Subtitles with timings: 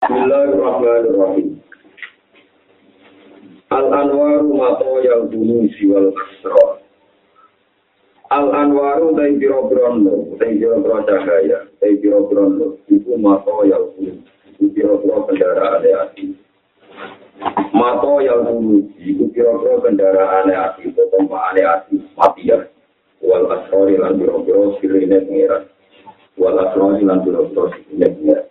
[0.00, 1.60] Bismillahirrahmanirrahim.
[3.68, 6.80] Al-anwaru mato yang dulu siwal kasro.
[8.32, 14.24] Al-anwaru tay biro brondo, tay biro bro cahaya, tay biro brondo, itu mato yang dulu,
[14.56, 16.32] itu biro bro kendaraan hati.
[17.76, 22.64] Mato yang dulu, itu biro bro kendaraan hati, itu tempat hati, mati ya.
[23.20, 25.68] Wal asrori lan biro bro sirine pengiran.
[26.40, 28.49] Wal asrori lan biro bro sirine pengiran.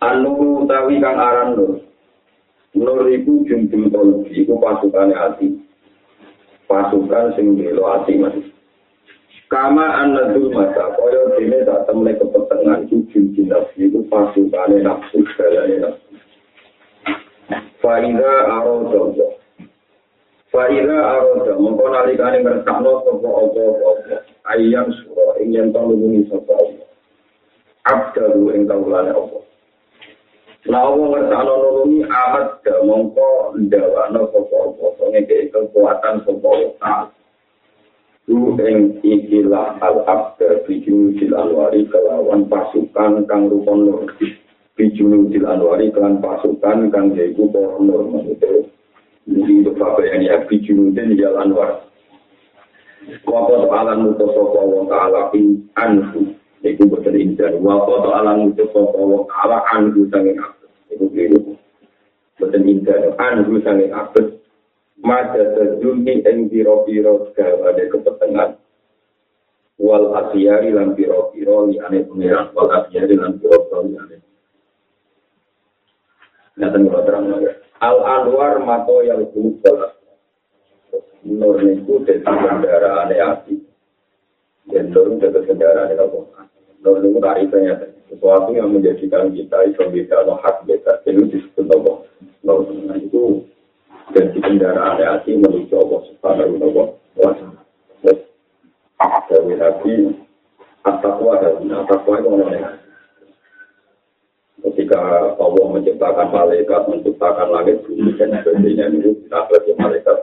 [0.00, 1.76] Anu utawi kang aran nur.
[2.72, 5.60] Nur iku jumbul tolu, iku pasukane ati.
[6.64, 8.32] Pasukan sing melo ati mas.
[9.52, 15.92] Kama anna mata, kaya dene tak temle kepetengan iku jumbul nafsu, iku pasukane nafsu sekalanya
[15.92, 16.10] nafsu.
[17.84, 19.36] Faida aro jodoh.
[20.48, 24.16] Faida aro jodoh, mongko nalikane ngertakno sopo opo opo.
[24.48, 26.88] Ayam suro, ingin tolu muni sopo opo.
[27.84, 29.12] Abdalu ingin tolu lana.
[30.68, 36.76] Nah, Allah ngertano nulungi amat gak mongko ndawano sopo-sopo ngeke kekuatan sopo.
[38.28, 44.04] Lu ing ikilah al-abda bijunudil anwari kelawan pasukan kang rupon nur.
[44.76, 48.04] Bijunudil anwari kelan pasukan kang jaiku pohon nur.
[49.26, 51.88] Ini untuk apa yang ya bijunudil jal anwar.
[53.24, 56.39] Wapa ta'ala nuto sopo wa ta'ala in anhu.
[56.60, 61.56] iku boten indah wa foto alam itu sapa wa ala an gusane abet iku kliru
[62.36, 64.40] boten indah an gusane abet
[65.00, 68.50] mata terjuni ing biro biro segala ada kepentingan
[69.80, 72.52] wal asyari lan biro biro li ane pengiran.
[72.52, 74.16] Wal asyari lan biro biro li ane
[76.60, 79.96] nggak tahu terang lagi al anwar mato yang kumpul
[81.24, 83.16] nur niku tetap bandara ane
[84.70, 86.18] Dan nur dari kendaraan apa?
[86.80, 87.74] Nur niku tarifnya.
[88.10, 92.02] Sesuatu yang menjadikan kita itu beda atau hak beda itu disebut Allah
[92.40, 93.44] nah itu
[94.10, 97.50] jadi kendaraan hati menuju Allah subhanahu wa ta'ala
[99.30, 99.94] dari hati
[100.82, 102.70] at-taqwa dan at-taqwa itu namanya
[104.60, 105.00] ketika
[105.38, 110.18] Allah menciptakan malaikat menciptakan langit bumi dan sebagainya itu kita malaikat.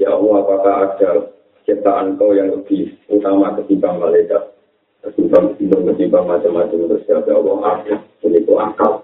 [0.00, 1.10] Ya Allah apakah ada
[1.82, 4.54] ciptaan kau yang lebih utama ketimbang malaikat.
[5.02, 9.02] Ketimbang ketimbang ketimbang macam-macam terus ya Allah akhir ini itu akal.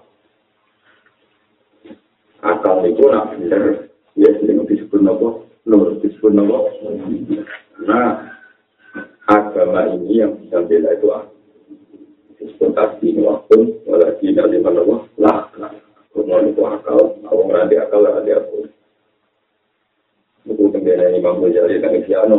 [2.39, 3.91] Akal itu nak bener.
[4.15, 6.71] Ya sering disebut nopo nur disebut nopo
[7.83, 8.31] nah
[9.27, 11.35] agama ini yang bisa bela itu akal.
[12.39, 15.51] Disebut asli waktu walaupun dari nopo lah
[16.15, 18.39] Kumon itu akal, aku ngerti akal lah dia
[20.79, 20.87] aku.
[20.87, 22.37] Itu kemudian Imam Ghazali dan Isyano,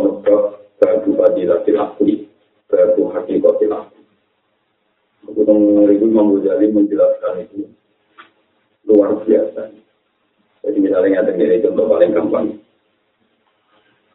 [0.81, 2.25] Babu Fadilah Tilakuli,
[2.67, 3.85] Babu Hakikotilah.
[5.29, 5.59] Kemudian
[5.93, 7.69] Ibu Imam Ghazali menjelaskan itu
[8.89, 9.71] luar biasa.
[10.61, 12.47] Jadi misalnya ada ini contoh paling gampang.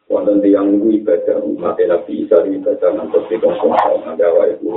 [0.05, 4.69] Wonten tiang ibu ibadah umat Nabi Isa ibadah nanti di kosong ada itu.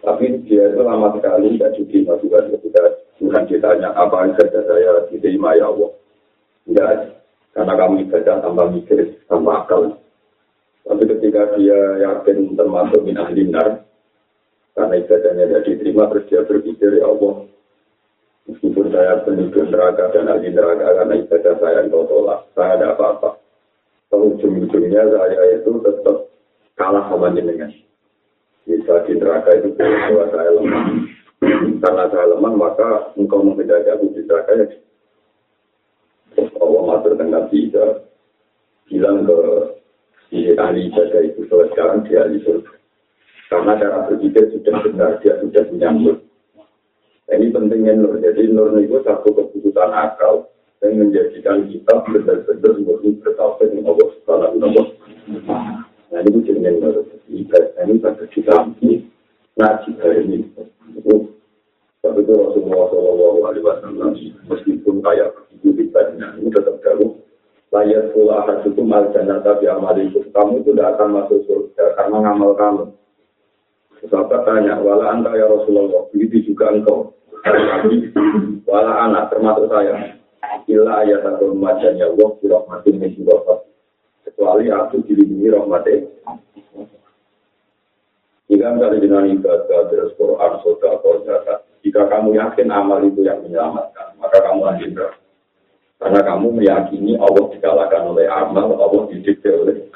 [0.00, 2.82] Tapi dia itu lama sekali tidak cuci masukan ketika
[3.20, 5.92] Tuhan ditanya apa saja saya diterima ya Allah.
[6.64, 7.17] Tidak,
[7.58, 9.98] karena kamu ibadah tanpa mikir, tanpa akal.
[10.86, 13.82] Tapi ketika dia yakin termasuk min ahlinar,
[14.78, 17.50] karena ibadahnya tidak diterima, terus dia berpikir, ya Allah,
[18.46, 23.42] meskipun saya penduduk neraka dan ahli neraka, karena ibadah saya engkau tolak, saya ada apa-apa.
[24.14, 26.30] Ujung-ujungnya saya itu tetap
[26.78, 27.74] kalah sama jenengan.
[28.70, 30.84] Bisa di neraka itu bahwa saya lemah.
[31.82, 34.66] Karena saya lemah, maka engkau menghindari aku di neraka ya.
[36.68, 38.04] Allah matur dengan bisa
[38.92, 39.38] bilang ke
[40.28, 42.74] si ahli ibadah itu bahwa sekarang dia ahli surga.
[43.48, 46.20] Karena cara berpikir sudah benar, dia sudah punya nur.
[47.32, 48.20] Ini pentingnya nur.
[48.20, 50.52] Jadi nur itu satu keputusan akal
[50.84, 54.84] yang menjadikan kita benar-benar murni bertauhid dengan Allah Subhanahu wa.
[56.12, 56.96] Nah ini jenenge nur.
[57.28, 59.04] Ibadah ini pada ditampi,
[59.56, 60.48] nah jika ini
[62.08, 64.10] tapi itu Rasulullah Shallallahu Alaihi Wasallam
[64.48, 67.20] meskipun kayak itu ibadahnya ini tetap jauh
[67.68, 72.16] layar pula akan mal jannah tapi amal itu kamu itu tidak akan masuk surga karena
[72.24, 72.84] ngamal kamu.
[73.98, 77.18] Sahabat tanya, wala anta ya Rasulullah, begitu juga engkau.
[78.70, 80.14] wala anak termasuk saya.
[80.70, 83.10] Ila ayat atau macan ya Allah, birahmatin min
[84.22, 86.06] Kecuali aku dilindungi rahmatnya.
[88.48, 91.67] Jika kali dengan ibadah, terus Quran, soda, atau zakat.
[91.88, 95.08] Jika kamu yakin amal itu yang menyelamatkan, maka kamu lanjut
[95.96, 99.88] Karena kamu meyakini Allah dikalahkan oleh amal, Allah didikte oleh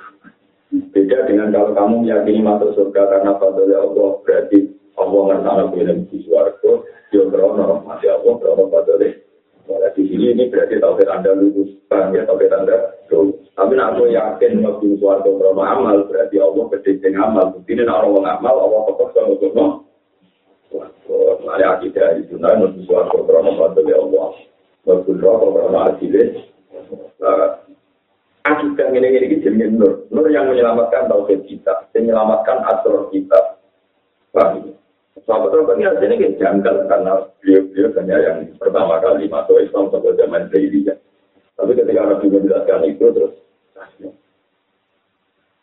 [0.72, 6.18] Beda dengan kalau kamu meyakini masuk surga karena fadlnya Allah, berarti Allah ngertana kuwi di
[6.24, 6.72] swarga,
[7.12, 9.20] yo krono mati Allah krono padane.
[9.68, 13.52] Malah di sini ini berarti tauhid Anda lulus, bang ya tauhid Anda lulus.
[13.52, 17.52] Tapi nak aku yakin waktu suarga krono amal, berarti Allah gede amal.
[17.52, 18.80] Bukti ini nak orang amal, Allah
[19.12, 19.91] sama krono.
[21.42, 24.30] Mari akidah itu, nah, mesti suarga krono padane Allah.
[24.86, 26.24] Waktu krono krono hasilnya,
[28.46, 30.06] akidah ini ini jadi nur.
[30.08, 33.58] Nur yang menyelamatkan tauhid kita, menyelamatkan asal kita.
[34.32, 34.72] Paham?
[35.22, 37.12] Sahabat Rabbah ini hasilnya kayak janggal karena
[37.44, 40.96] beliau-beliau hanya yang pertama kali masuk Islam sampai zaman Jahiliyah.
[41.52, 43.34] Tapi ketika Nabi menjelaskan itu terus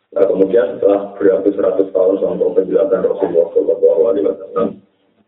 [0.09, 4.67] Nah kemudian setelah beratus-ratus tahun sampai penjelasan Rasulullah Shallallahu Alaihi Wasallam,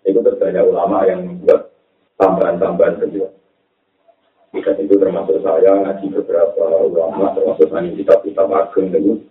[0.06, 1.69] itu terbanyak ulama yang membuat
[2.18, 3.42] tambahan-tambahan penjelasan.
[4.51, 9.24] Jika itu termasuk saya ngaji beberapa ulama, termasuk saya kitab-kitab agung itu.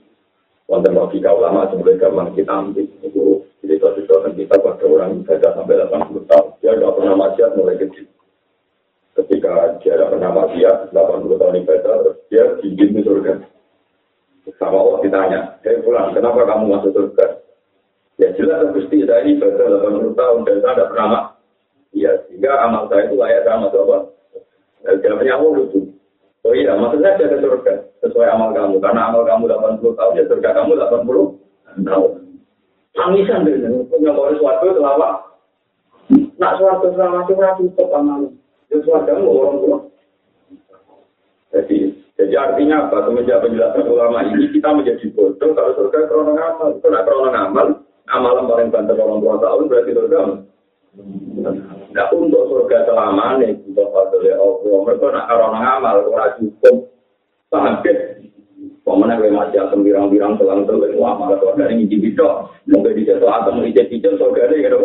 [0.70, 2.86] Wonten logika ulama sebenarnya gampang kita ambil.
[3.02, 6.46] Itu cerita-cerita tentang kita pada orang ibadah sampai 80 tahun.
[6.62, 8.06] Dia tidak pernah maksiat mulai kecil.
[9.18, 9.52] Ketika
[9.82, 13.34] dia tidak pernah maksiat 80 tahun ibadah terus dia ingin di surga.
[14.56, 17.26] Sama Allah ditanya saya pulang kenapa kamu masuk surga
[18.20, 21.24] ya jelas Gusti saya ini ibadah 80 tahun dan saya tidak pernah
[21.96, 24.00] ya sehingga amal saya itu layak sama Allah
[24.84, 25.80] dan jawabannya Allah lucu
[26.40, 28.80] Oh iya, maksudnya saya ke surga sesuai amal kamu.
[28.80, 32.10] Karena amal kamu 80 tahun, ya surga kamu 80 tahun.
[32.96, 33.56] Tangisan deh,
[33.92, 35.10] punya baru suatu selama.
[36.40, 38.20] Nak suatu selama itu rapi cukup amal.
[38.72, 39.78] Ya suatu mau orang tua.
[41.50, 43.04] Jadi, jadi artinya apa?
[43.04, 46.68] Semenjak penjelasan ulama ini kita menjadi bodoh kalau surga krono amal.
[46.72, 47.66] Itu nak krono amal,
[48.10, 50.20] amalan paling banter orang tua tahun berarti surga.
[51.90, 54.76] Nah untuk surga selama ini kita fadli Allah.
[54.86, 56.76] Mereka nak karena ngamal ora cukup.
[57.50, 57.82] Kan?
[58.80, 62.50] Pemenang gue masih asam birang-birang telang telang amal surga ini ngiji bidok.
[62.66, 64.78] Mungkin di situ atau ngijek-ijek surga ini gitu.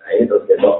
[0.00, 0.76] Nah itu besok.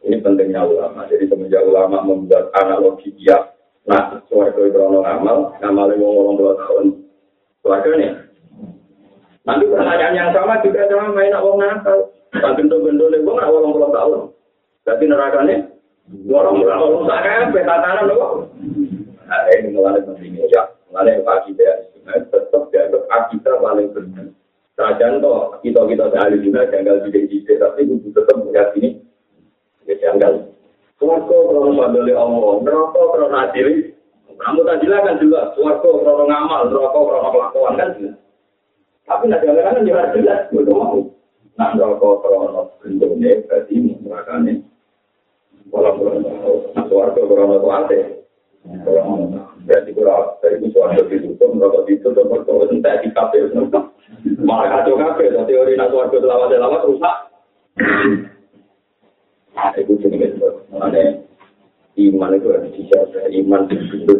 [0.00, 1.04] Ini pentingnya ulama.
[1.10, 3.36] Jadi semenjak ulama membuat analogi dia.
[3.84, 6.84] Nah, surga itu krono ngamal, ngamalnya mau ngomong dua tahun.
[8.00, 8.12] Nih.
[9.50, 11.98] Nanti pertanyaan yang sama juga sama main nak wong nakal.
[12.30, 14.30] Tak gendong-gendong nggak wolong puluh tahun.
[14.86, 15.56] Jadi nerakanya,
[16.30, 18.46] wolong puluh tahun, tak kayak petatanan loh.
[19.26, 21.90] Nah, ini mulai pentingnya ya, mulai akidah.
[22.06, 24.30] Nah, tetap dianggap akidah paling benar.
[24.78, 29.02] Sajan toh, kita kita sehari juga janggal tidak tapi itu tetap meyakini
[29.90, 30.46] ya janggal.
[30.96, 33.98] Suwargo kalau mandali Allah, neraka kalau nadiri.
[34.40, 38.14] Kamu tadi kan juga, suwargo kalau ngamal, neraka kalau kelakuan kan juga.
[39.10, 41.02] Tapi nak jangan kan jelas jelas, betul mau.
[41.58, 44.62] Nah, rokok krono bentuknya berarti menggunakannya
[45.74, 46.54] walau belum tahu.
[46.78, 48.00] Nah, suarga krono itu ada.
[49.66, 53.50] Berarti kalau dari itu suarga ditutup, rokok ditutup, rokok entek di kafe.
[54.46, 57.16] Malah kacau kafe, teori nak suarga lawat-lawat rusak.
[59.50, 60.38] Nah, itu jenis
[60.70, 61.18] Mengenai
[61.98, 63.26] iman itu harus dijaga.
[63.26, 64.14] Iman itu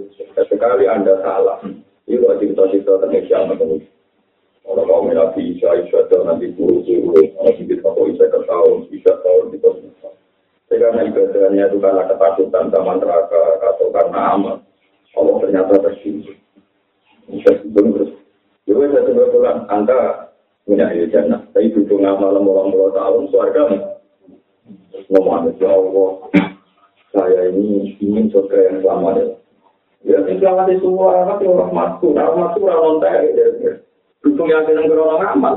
[0.50, 1.62] sekali Anda salah.
[2.10, 3.86] Itu wajib kita-kita tentang kiamat itu.
[4.70, 9.18] Kalau kau nabi Isa, Isa itu nanti guru-guru, nanti kita kau Isa ke tahun, Isa
[9.18, 10.14] tahun, itu semua.
[10.70, 14.56] Karena ibadahnya itu karena ketakutan sama neraka atau karena amal.
[15.18, 16.38] Allah ternyata tersinggung.
[17.26, 18.14] Bisa sebelum terus.
[18.70, 19.98] Jadi saya pulang, Anda
[20.62, 21.42] punya jannah.
[21.50, 23.62] Tapi butuh ngamal orang puluh tahun, suarga
[25.10, 26.10] ngomong ya Allah,
[27.10, 29.26] saya ini ingin surga yang selamat ya.
[30.06, 33.02] Ya, selamat itu orang, tapi orang masuk, orang masuk, orang
[34.48, 34.48] ya.
[34.48, 35.54] Dukung yang senang berolah amal.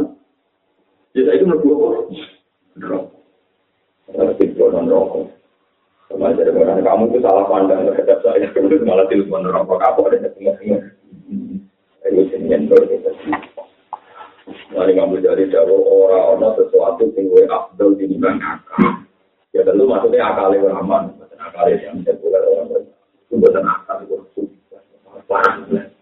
[1.16, 2.20] Jadi itu menurut gue.
[4.12, 5.32] Tapi non rokok.
[6.12, 8.44] Sama jadi orang kamu itu salah pandang terhadap saya.
[8.52, 10.84] Itu malah telepon rokok kapok dan semua-semua.
[12.04, 12.76] Jenis gitu.
[14.76, 19.08] Mari kamu jadi jauh orang-orang sesuatu yang gue abdul di bidang akal.
[19.56, 21.16] Ya tentu maksudnya akalnya beraman.
[21.40, 22.84] Akalnya yang bisa bukan orang.
[23.32, 23.98] Itu bukan akal.
[24.04, 24.42] Itu
[25.30, 25.93] paham.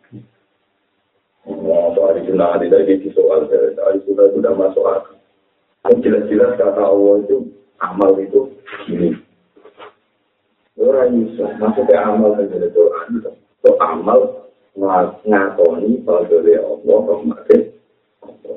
[1.59, 5.15] Oh, soal itu nanti dari soal dari sudah sudah masuk akal.
[5.99, 8.53] Jelas-jelas kata Allah itu amal itu
[8.87, 9.17] ini.
[10.79, 14.49] Orang bisa maksudnya amal menjadi Quran itu amal
[15.27, 17.61] ngakoni pada Allah kemarin.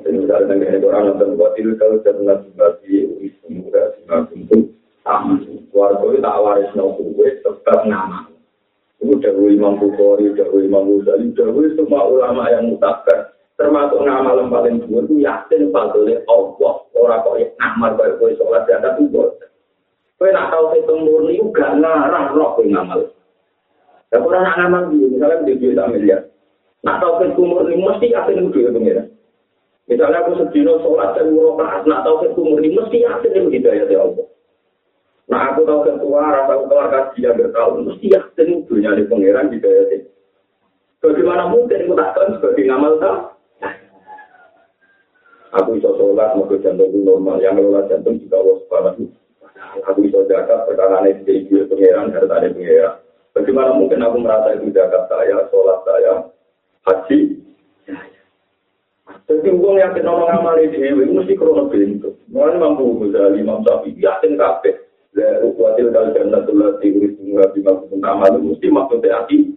[0.05, 4.57] Ini misalnya dengan Quran nonton batil kalau jangan bagi wisnu dan sebagainya itu
[5.03, 5.41] amal.
[5.73, 8.34] Keluarga itu tak waris nopo tetap nama.
[9.05, 13.37] Itu dahulu Imam Bukhari, dahulu Imam Ghazali, dahulu semua ulama yang mutakar.
[13.53, 16.73] Termasuk ngamal yang paling dua itu yakin fadlnya Allah.
[16.97, 19.29] Orang kok ya ngamal baik kue sholat dan ada tuh
[20.17, 23.13] Kue nak tahu itu murni juga ngarang roh kue ngamal.
[24.09, 26.21] Ya kurang nak ngamal dulu, misalnya di duit miliar.
[26.81, 29.03] Nak tahu itu murni mesti yakin itu duit pengira.
[29.85, 34.01] Misalnya aku sedino sholat dan murokaat, nak tahu ketua murni, mesti yakin itu hidayah ya
[34.01, 34.25] Allah.
[35.25, 39.03] Nah aku tahu ketua, rasa aku kelar kaji yang bertahun, mesti yakin itu dunia di
[39.09, 39.99] pangeran hidayah ya
[41.01, 43.17] Bagaimana mungkin aku tak tahu sebagai ngamal tak?
[45.55, 48.91] Aku bisa sholat, mau jantung normal, yang ngelola jantung juga waspada.
[49.87, 52.93] Aku bisa jaga perkara ini di pangeran, karena tadi pangeran.
[53.31, 56.13] Bagaimana mungkin aku merasa itu jaga saya, sholat saya,
[56.85, 57.19] haji,
[59.25, 62.13] Jadi uang yang orang amal ini dewi mesti krono bentuk.
[62.29, 64.84] Mulai mampu Ghazali, Imam Syafi'i, yakin kafe.
[65.15, 69.55] Dari kuatil kali jannatullah diuris murah di maksud amal mesti maksudnya hati.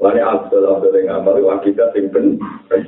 [0.00, 2.80] Mulai abdul abdul yang amal itu akibat yang benar.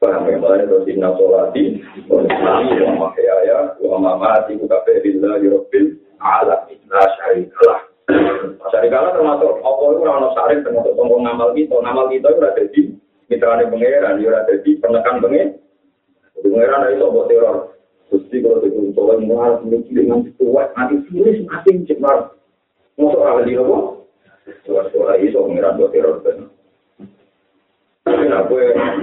[0.00, 0.40] Paham ya?
[0.40, 6.80] Mulai terus inna sholati, wa nismati, wa mahyaya, wa mamati, wa kafe billah, yurabbil, alamin,
[6.88, 7.80] la syarikalah.
[8.72, 11.76] Syarikalah termasuk Allah itu orang syarif termasuk tombol ngamal kita.
[11.76, 12.82] Ngamal kita itu ada di
[13.30, 15.48] mitrane pangeran yo ora dadi penekan pengen
[16.42, 17.56] pangeran ayo sok teror
[18.10, 22.34] Gusti kalau begitu coba nih harus mikir dengan kuat nanti sulit nanti cemar.
[22.98, 23.78] Masa kalau di nopo,
[24.66, 26.50] suara-suara itu pengiran buat teror kan.
[28.02, 28.54] Tapi aku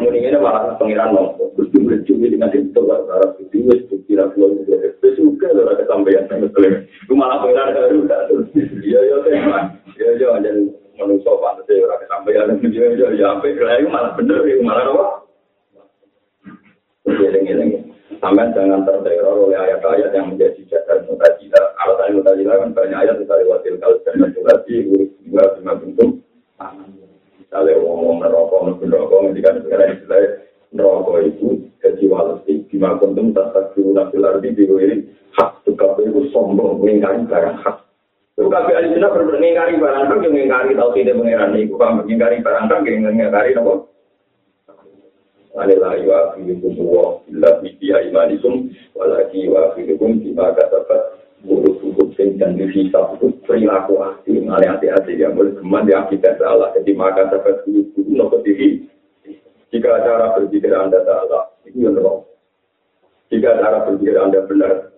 [0.03, 1.55] mendingan apa pengiran nopo.
[1.55, 5.87] Gusti berjumpa dengan itu coba harus Gusti wes pikir aku lagi dia suka loh ada
[5.87, 6.83] sampaian sama kalian.
[7.07, 8.27] Rumah aku yang ada dulu kan.
[8.83, 10.57] Iya iya teman, iya iya dan
[10.99, 12.47] manusia pantas ya orang kesampaian.
[12.59, 14.83] Iya iya iya sampai kelayu malah bener ya apa?
[14.83, 15.05] nopo.
[17.07, 17.87] Jeleng jeleng.
[18.17, 21.65] Sampai jangan terteror oleh ayat-ayat yang menjadi jalan mutajilah.
[21.86, 26.12] Alasan mutajilah kan banyak ayat misalnya wasil kalau dan majulasi, urus juga bima bentuk.
[27.38, 30.21] Misalnya ngomong nerokok, nerokok, ketika negara istilah
[30.74, 31.47] nerokok itu
[31.77, 32.53] jadi walasi.
[32.67, 34.95] Bima bentuk tak dulu nabil arti di ini
[35.38, 37.77] hak tukar itu sombong, mengingkari barang hak
[38.38, 42.65] Itu kabeh ahli ngingkari barang kang yang ngingkari tau tidak pangeran niku paham ngingkari barang
[42.69, 43.97] kang yang ngingkari napa?
[45.57, 52.57] Alila wa akhirikum wa illa bi imanikum walaki wa akhirikum bima kasabat buruk-buruk sing dan
[52.57, 57.65] dihisab itu perilaku hati ngale hati-hati yang boleh keman di akibat salah jadi maka dapat
[57.65, 58.85] buruk-buruk nopo diri
[59.73, 62.25] jika cara berpikir anda salah itu yang wrong
[63.33, 64.93] jika cara berpikir anda benar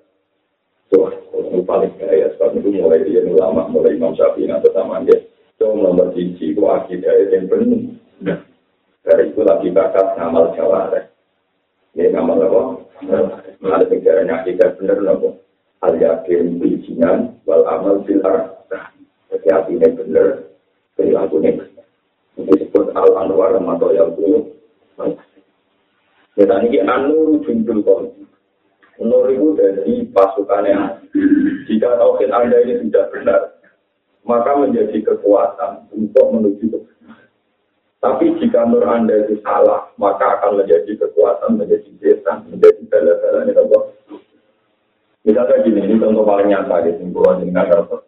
[0.90, 2.34] Wah, itu paling kaya.
[2.34, 5.22] Sebab itu mulai dia ulama, mulai Imam Syafi'i atau sama dia.
[5.54, 7.94] Itu nomor cici, itu akidah yang penuh.
[9.04, 11.08] Dari itu lagi bakat ngamal jawara.
[11.96, 12.62] Ini ngamal apa?
[13.60, 15.40] Ada pikirannya akidah benar nopo.
[15.80, 18.60] Al yakin bijinan, wal amal bilar.
[19.32, 20.28] Jadi benar, benar.
[21.00, 24.52] Ini disebut al anwar atau yang dulu.
[26.36, 28.24] Kita ini anu jumlah konti.
[29.00, 31.08] Nur itu dari pasukannya.
[31.68, 33.42] Jika tauhid Anda ini sudah benar,
[34.28, 36.80] maka menjadi kekuatan untuk menuju ke
[38.00, 43.52] Tapi jika nur Anda itu salah, maka akan menjadi kekuatan, menjadi desa, menjadi bala-bala ini
[43.60, 43.80] apa?
[45.28, 48.00] Misalnya gini, ini contoh paling nyata di simpulan dengan apa?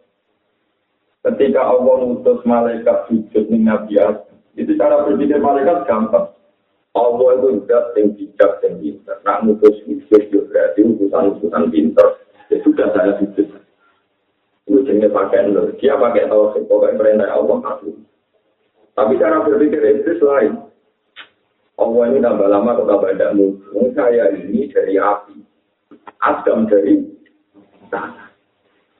[1.22, 4.00] Ketika Allah mengutus malaikat sujud di Nabi
[4.56, 6.34] itu cara berpikir malaikat gampang.
[6.92, 9.16] Allah itu zat yang bijak yang pintar.
[9.24, 12.20] Nak mutus mutus itu berarti utusan-utusan pintar.
[12.52, 13.48] Ya sudah saya sujud.
[14.68, 15.72] Itu pakai nur.
[15.80, 17.96] Dia pakai tahu pokoknya perintah Allah aku.
[18.92, 20.68] Tapi cara berpikir itu lain.
[21.80, 23.90] Allah ini tambah lama atau tambah tidak mungkin.
[23.96, 25.36] Saya ini dari api.
[26.22, 27.02] Adam dari
[27.88, 28.30] tanah.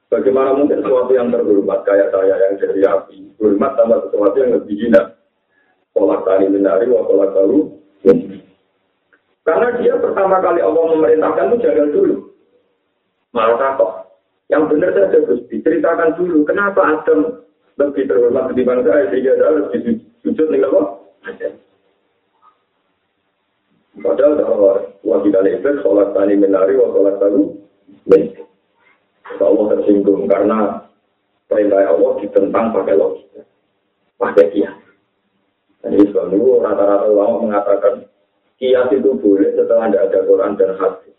[0.09, 3.19] Bagaimana mungkin sesuatu yang terhormat kayak saya yang dari api.
[3.39, 5.17] Hormat tambah sesuatu yang lebih hina.
[5.93, 7.69] Kolak tani menari, wa kolak baru,
[9.43, 12.17] karena dia pertama kali Allah memerintahkan itu jaga dulu.
[13.35, 13.91] Malah takut.
[14.47, 16.47] Yang benar saja terus diceritakan dulu.
[16.47, 17.43] Kenapa Adam
[17.81, 19.81] lebih terhormat ketimbang saya sehingga saya lebih
[20.21, 20.83] sujud nih apa?
[24.03, 24.73] Padahal kalau
[25.05, 27.43] wajiban itu sholat tani menari, wa sholat baru
[29.43, 30.87] Allah tersinggung karena
[31.51, 33.43] perintah Allah ditentang pakai logika,
[34.17, 34.77] pakai kias.
[35.83, 38.07] Dan ini sebab itu rata-rata ulama mengatakan
[38.57, 41.15] kias itu boleh setelah tidak ada Quran dan hadis.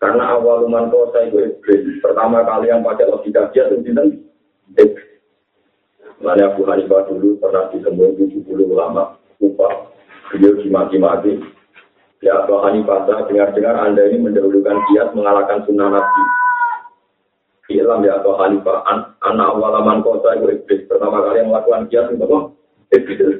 [0.00, 2.00] Karena awal uman kosa itu iblis.
[2.00, 3.82] Pertama kali yang pakai logika kias itu
[4.78, 5.09] iblis.
[6.20, 9.88] Makanya Abu Hanifah dulu pernah ditemui 70 ulama upah.
[10.28, 11.40] Beliau dimaki-maki.
[12.20, 16.22] Ya Abu Hanifah, dengar-dengar Anda ini mendahulukan kias mengalahkan sunnah Nabi.
[17.72, 20.84] Ilam ya Abu Hanifah, an anak awal aman kota itu iblis.
[20.84, 22.38] Pertama kali yang melakukan kias itu apa?
[22.92, 23.36] Iblis.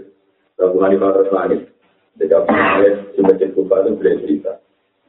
[0.56, 1.62] Abu Hanifah terus nangis.
[2.16, 4.52] Jadi Abu Hanifah di Kufa itu beliau cerita.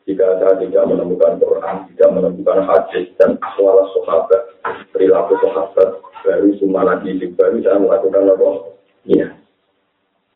[0.03, 4.59] Jika saya tidak menemukan Quran, tidak menemukan hadis dan akhwal sahabat,
[4.91, 8.49] perilaku sahabat, baru semua lagi baru saya melakukan apa?
[9.09, 9.27] Iya.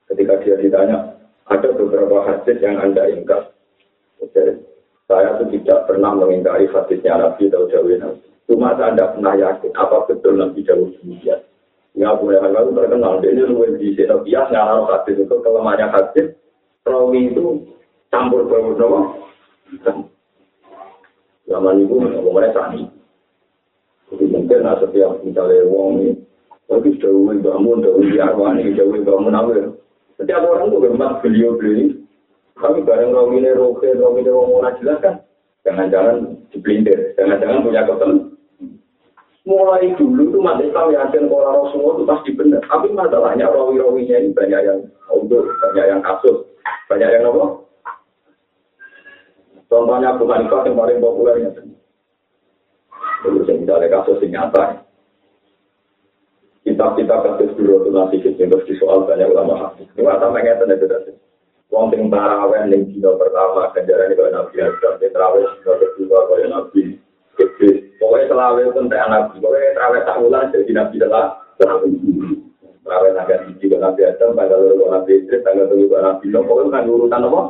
[0.10, 0.98] Ketika dia ditanya,
[1.46, 3.54] Ada beberapa hadis yang anda ingkar.
[4.34, 4.66] Jadi,
[5.06, 8.26] saya tuh tidak pernah mengingkari hadisnya Nabi atau Jawa Nabi.
[8.50, 11.46] Cuma saya tidak pernah yakin apa betul Nabi Jawa demikian.
[11.94, 13.22] Ya boleh hal terkenal.
[13.22, 14.10] Dia ini luwes di sini.
[14.26, 16.28] Bias ngarang hadis itu kelemahannya hadis.
[16.82, 17.62] Rawi itu
[18.10, 19.02] campur bau nama.
[21.46, 22.90] Zaman itu ngomongnya sani.
[24.46, 26.22] Mungkin nah, setiap misalnya wong ini,
[26.70, 29.74] tapi jauh bangun, jauh di arwani, jauh bangun awal.
[30.22, 32.06] Setiap orang tuh bermak beliau beli.
[32.54, 35.18] Kami bareng ini, roke, ini wong mau jelas kan.
[35.66, 38.18] Jangan-jangan dipelintir, jangan-jangan punya ketemu.
[39.50, 42.62] Mulai dulu itu umat Islam yakin kalau Rasulullah itu pasti benar.
[42.70, 46.46] Tapi masalahnya rawi-rawinya ini banyak yang untuk, banyak yang kasus,
[46.86, 47.66] banyak yang apa?
[49.74, 51.50] Contohnya Abu Hanifah yang paling populernya.
[53.66, 54.64] Yang misalnya kasus yang nyata.
[56.66, 59.90] Kitab-kitab kasus dulu itu nanti kita terus disoal banyak ulama hadis.
[59.98, 61.12] Ini mata mengerti itu tadi.
[61.74, 66.82] Wong sing taraweh ning dina pertama ganjaran itu Nabi Adam, taraweh dina kedua kaya Nabi.
[67.36, 71.26] Iblis, pokoknya selawe pun tak Nabi, pokoknya taraweh tak ulang jadi Nabi telah
[72.86, 76.86] Taraweh tanggal hiji ke Nabi Adam, tanggal loro Nabi Idris, tanggal tujuh Nabi pokoknya kan
[76.86, 77.42] urutan apa?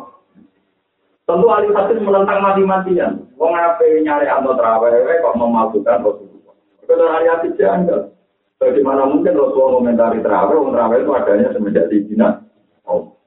[1.26, 3.26] Tentu ahli hadis menentang mati-matian.
[3.42, 6.54] Wong apa nyari atau terawih kok memalsukan Rasulullah.
[6.86, 8.14] Kalau ahli hadis janggal.
[8.62, 12.46] Bagaimana mungkin Rasulullah komentari terawih, wong terawih itu adanya semenjak di Cina.
[12.86, 13.18] Oh.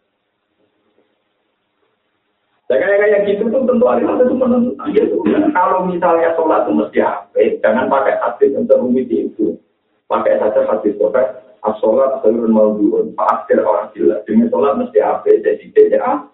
[2.70, 4.88] Ya kayak gitu tuh tentu ahli hadis itu menentang.
[4.94, 5.04] Ya,
[5.50, 7.42] kalau misalnya sholat itu mesti apa?
[7.66, 9.58] Jangan pakai hadis yang terumit itu.
[10.06, 11.34] Pakai saja hadis pakai
[11.66, 13.10] as-sholat seluruh maudhu'un.
[13.18, 14.22] Pak orang jelas.
[14.22, 15.26] Dengan sholat mesti apa?
[15.34, 16.30] Jadi tidak.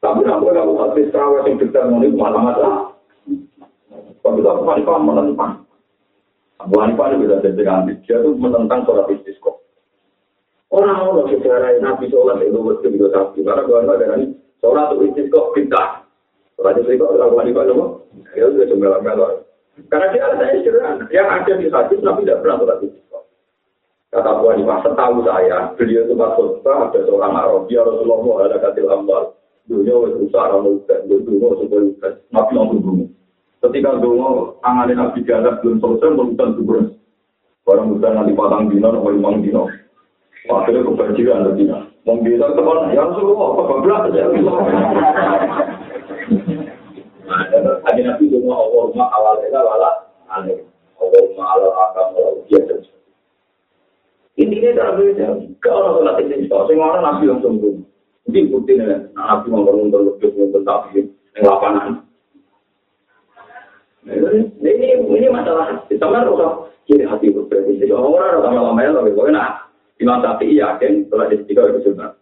[0.00, 2.82] Tapi namun kalau hadis terawih yang detail ini malah masalah.
[4.20, 5.52] Tapi Abu Hanifah menentang.
[6.60, 7.92] Abu Hanifah ini bisa ganti.
[8.04, 9.62] Dia itu menentang sholat istisqo.
[10.68, 13.40] Orang-orang sejarah Nabi sholat itu betul juga sapi.
[13.46, 14.26] Karena Abu Hanifah ini
[14.60, 16.04] sholat itu istisqo pintar.
[16.58, 17.74] Sholat istisqo Abu Hanifah itu
[18.36, 19.36] ya sudah cembelang-melang.
[19.88, 20.96] Karena dia ada istirahat.
[21.08, 22.78] Yang ada di hadis Nabi tidak pernah sholat.
[24.16, 28.88] Kata Abu Hanifah, setahu saya, beliau itu maksud ada seorang Arab, ya Rasulullah ada katil
[28.88, 29.36] hambal.
[29.66, 33.06] dunia itu usaha lupa, dunia itu usaha lupa, nabi langsung dungu.
[33.62, 36.78] Ketika dungu, tangan nabi di atas belum selesai, merupakan dungu.
[37.66, 39.66] Barang lupa nanti patang dino, nama limang dina.
[40.46, 41.78] Akhirnya kebanjiran ke dina.
[42.06, 44.22] Membilang teman, ya suruh, apa kebelak saja.
[47.90, 49.90] Ada nabi dungu, Allah rumah awal lela, lala,
[50.30, 50.62] aneh.
[51.02, 52.86] Allah rumah awal akam, lala, ujian.
[54.36, 55.48] Ini dia tak boleh jauh.
[55.64, 57.80] Kalau nanti, kalau yang kalau nanti, kalau
[58.26, 61.06] Ini bukti nih, nabi untuk lebih untuk tapi
[61.38, 62.02] yang lapangan.
[64.06, 67.70] Ini ini masalah kita kan orang kiri hati berbeda.
[67.74, 69.50] Jadi orang orang lama ya tapi pokoknya nah
[69.98, 72.14] Imam Syafi'i yakin setelah di tiga itu sunat.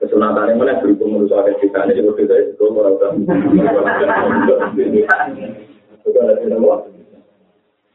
[0.00, 3.14] Kesunatan yang mana berhubung menurut ada kita ini juga beda itu orang orang.
[6.00, 6.76] Bukan ada nama.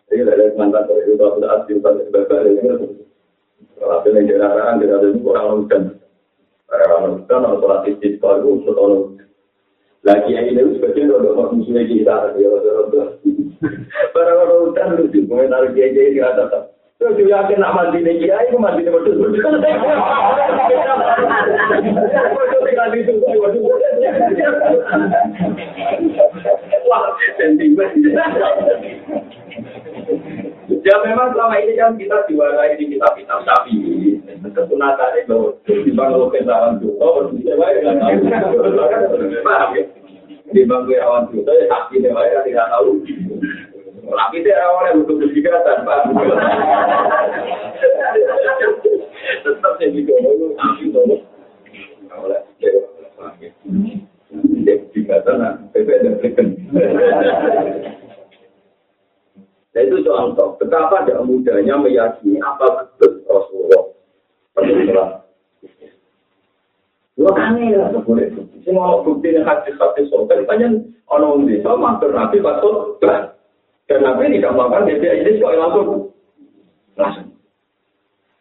[0.06, 3.02] Jadi dari mantan itu sudah asli pada sebagai ini.
[3.76, 5.82] Kalau ada yang jarang, tidak ada orang hujan.
[6.76, 9.16] Para manusia non sholat istiqomah itu orang
[10.04, 12.52] lagi yang ini sebagian orang musuhnya kita ya
[14.12, 18.48] para manusia itu komentar dia jadi nggak ada Terus juga yakin nak mandi nih kiai,
[18.48, 18.92] itu mandi nih
[27.36, 27.92] sentimen.
[30.86, 34.15] Ya memang selama ini kan kita diwarai di kitab-kitab sapi.
[34.54, 38.14] Kesunatan itu di bangku kendaraan juga, berbeda baik nggak tahu.
[40.54, 43.02] Di bangku awan juga, ya sapi dewa ya tidak tahu.
[44.06, 46.14] Tapi dia awalnya butuh kesikatan, Pak.
[49.42, 51.18] Tetap saya juga mau sapi dulu.
[52.14, 52.70] Awalnya, ya,
[54.94, 56.14] kesikatan, PPN
[59.76, 63.92] dan itu contoh betapa tidak mudahnya meyakini apa betul Rasulullah.
[64.56, 65.26] Rasulullah.
[67.16, 68.28] Dua kali ya boleh.
[68.68, 75.00] Semua bukti yang hadis-hadis soal banyak orang di sama bernabi patut dan nabi tidak melakukan
[75.00, 75.88] dia ini kok langsung
[77.00, 77.30] langsung.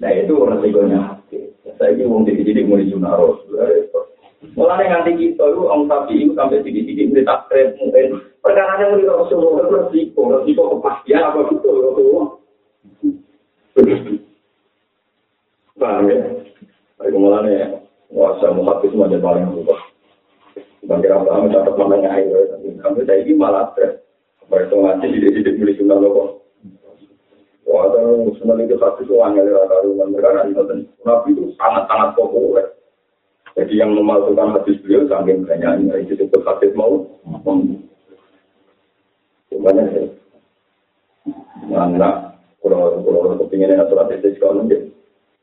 [0.02, 1.22] Nah itu resikonya.
[1.78, 3.58] Saya ini mau mulai sunnah Rasul.
[4.54, 8.06] Mulai nganti kita itu orang sapi itu sampai sedikit-sedikit mulai takrib mungkin
[8.44, 12.28] perkara yang mulai resiko, resiko kepastian apa gitu Rasulullah.
[15.74, 16.18] Paham ya?
[17.02, 17.82] Baik mulai
[18.14, 19.80] wasa muhabbis itu paling berubah.
[20.86, 22.30] Bagi orang paham tetap namanya air.
[22.78, 23.98] Kami saya ini malah stres.
[24.46, 26.44] Apa itu ngaji sedikit-sedikit mulai sunnah loh.
[27.64, 27.90] Wah,
[28.38, 30.12] sunnah itu satu itu angin dari karuan.
[30.14, 32.70] Mereka nanti nabi itu sangat-sangat populer.
[33.58, 37.02] Jadi yang memalsukan hadis beliau saking banyaknya itu disebut hadis mau.
[39.50, 40.06] Semuanya sih.
[41.66, 44.93] Mana kalau kalau kepingin ada surat itu kalau mungkin.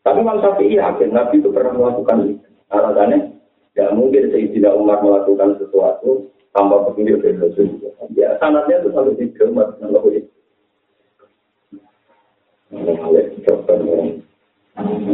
[0.01, 2.47] Tapi Imam Syafi'i yakin Nabi itu pernah melakukan itu.
[2.71, 3.37] Alasannya,
[3.77, 7.67] ya mungkin Sayyidina Umar melakukan sesuatu tanpa petunjuk dari Rasul.
[8.17, 10.25] Ya sanatnya itu tiga umat yang lebih.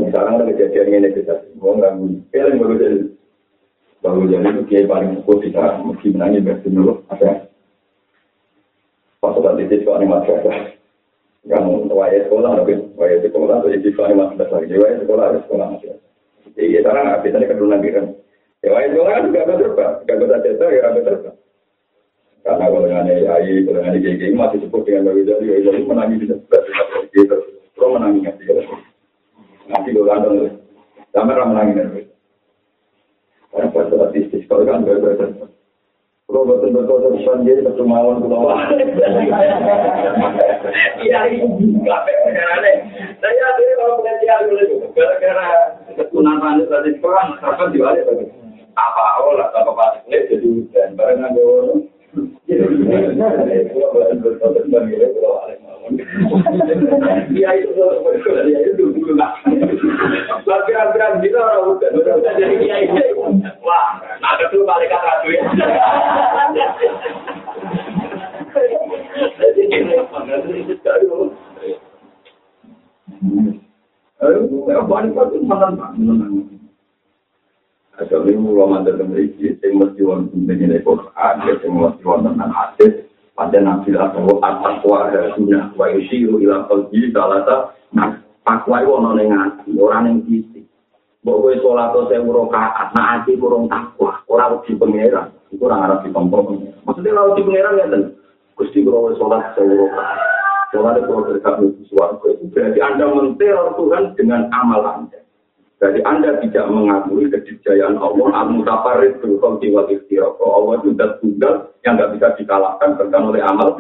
[0.08, 1.98] Sekarang ada kejadian ini kita, mau nggak
[2.32, 3.00] film baru jadi
[4.02, 7.50] baru jadi itu kiai paling kuat kita mesti menangis berarti dulu ada
[9.18, 10.78] pas saat itu soal madrasah
[11.48, 15.66] yang wajah sekolah tapi wajah sekolah jadi soal madrasah jadi wajah sekolah ada sekolah.
[15.76, 15.96] Masih
[16.60, 18.02] jadi sekarang nggak bisa keturunan kita
[18.64, 21.32] ya wajah sekolah kan ada terba nggak bisa cerita ya ada terba
[22.44, 26.36] karena kalau dengan AI kalau dengan kiai masih cukup dengan baru jadi jadi menangis bisa
[27.16, 27.38] gitu
[27.80, 28.68] kalau menangis nggak sih
[29.68, 30.36] nanti gue kandung
[31.16, 32.06] sampai menangis nggak
[33.48, 35.00] Karena pas statistik kalau kan gue
[36.28, 38.52] Kalau betul betul terusan dia satu mawon pulau.
[41.00, 42.74] Iya itu juga pengenane.
[43.24, 45.48] Saya ada kalau pengajian dulu gara-gara
[45.96, 48.28] ketunan tadi sekolah apa diwali bagi
[48.76, 51.44] apa awal lah apa pas jadi dan bareng ada
[57.32, 57.72] Iya itu
[58.48, 59.32] dia itu dulu lah.
[60.44, 62.88] Tapi hampir kita orang udah udah jadi kiai.
[63.64, 63.88] Wah,
[64.20, 65.44] ada tuh balik ke ratu ya.
[74.18, 76.26] Ayo, balik ke mana mana.
[77.98, 82.94] Ada lima ulama dalam memiliki yang mesti wonten dengan Quran, yang mesti wonten dengan hadis.
[83.38, 84.42] Pada nabi atau
[85.08, 90.24] atas wahasunya wa yusiru ila qalbi salata nah takwa itu ono ning ati ora ning
[90.28, 90.68] fisik
[91.24, 95.28] mbok kowe salat sewu rakaat nah ati kurang takwa ora wedi pangeran.
[95.52, 98.04] Iku ora arep ditompo maksudnya ora wedi pangeran ngeten.
[98.56, 100.20] Gusti kula salat sewu rakaat.
[100.68, 105.24] Salat itu berkat sesuatu itu berarti Anda menteror Tuhan dengan amal Anda.
[105.78, 110.44] Jadi Anda tidak mengakui kejayaan Allah, al-mutafarid berhukum jiwa istiroko.
[110.44, 111.54] Allah itu sudah tunggal
[111.86, 113.78] yang nggak bisa dikalahkan bahkan oleh amal.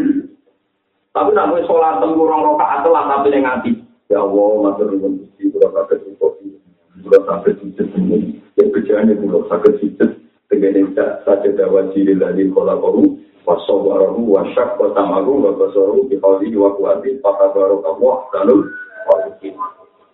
[1.17, 3.73] Tapi nanti salat tengkurang roka atau lah tapi ning ati.
[4.05, 6.61] Ya Allah, matur minum isi, kula sakit sikot ini.
[7.01, 8.37] Kurang sakit sikot ini.
[8.53, 10.13] Ya kerjaan yang kurang sakit sikot.
[10.53, 13.17] Tengah saja dawa jiri lagi kolak baru.
[13.41, 18.59] Pasal baru, wasyak, pasal baru, wasyak, pasal baru, dikali, waku hati, pasal baru, kamu, salun,
[19.07, 19.53] walaupun.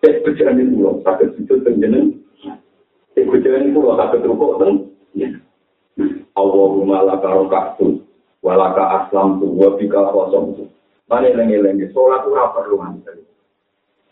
[0.05, 2.01] Ya kerjaan yang kurang sakit sikot, tengah ini.
[3.19, 4.73] Ya kerjaan yang kurang sakit sikot, tengah
[5.19, 5.27] ini.
[6.33, 8.01] Allahumma laka rokaktu,
[8.41, 10.72] walaka aslamtu, wabika kosongtu.
[11.11, 12.79] Mana lengi-lengi, sholat itu apa perlu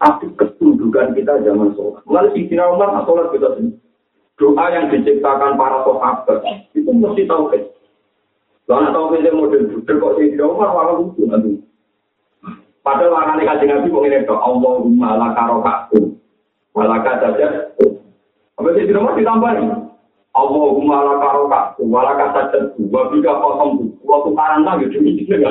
[0.01, 2.03] Tapi ketundukan kita zaman sholat.
[2.03, 3.77] Mulai si Sina Umar, sholat kita sini.
[4.35, 6.41] Doa yang diciptakan para sahabat,
[6.73, 7.61] itu mesti kan.
[8.65, 11.61] Karena tahu kan model budel kok si Sina Umar, walau lucu nanti.
[12.81, 16.17] Padahal makanya kaji nabi mengini ke Allahumma laka rokaku.
[16.73, 17.69] Walaka saja.
[18.57, 19.69] Apa sih di rumah ditambahin?
[20.33, 21.81] Allahumma laka rokaku.
[21.85, 22.59] Walaka saja.
[22.81, 23.90] Wabika kosong.
[24.11, 24.91] Waktu karang lagi.
[24.91, 25.47] Demi juga.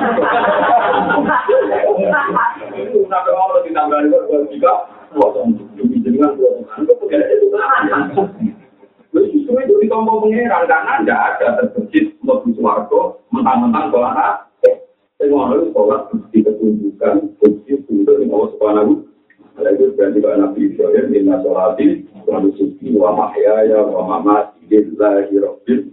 [3.09, 4.13] Nabi Allah ditambahin.
[4.13, 4.73] Wabika
[5.17, 5.57] kosong.
[5.81, 6.37] Demi juga.
[9.11, 10.69] Justru itu ditombol pengeran.
[10.69, 12.21] Karena tidak ada terbesit.
[12.21, 13.17] Untuk suarga.
[13.33, 14.13] Mentang-mentang kalau
[15.21, 19.05] Semua itu sholat bukti ketunjukan, bukti untuk Allah Subhanahu
[19.61, 21.29] Ada itu berarti Pak Nabi Ibrahim,
[22.97, 24.81] wa mahyaya, wa mamati,
[25.37, 25.93] rabbil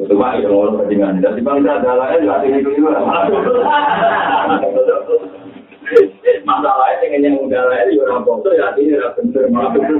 [0.00, 1.20] Itu mah yang orang ketinggalan.
[1.20, 2.96] Dan di bangsa adalah ya hati ini juga.
[6.40, 9.44] Masalahnya dengan yang udah lain ya orang foto ya ini tidak benar.
[9.50, 9.98] Malah benar.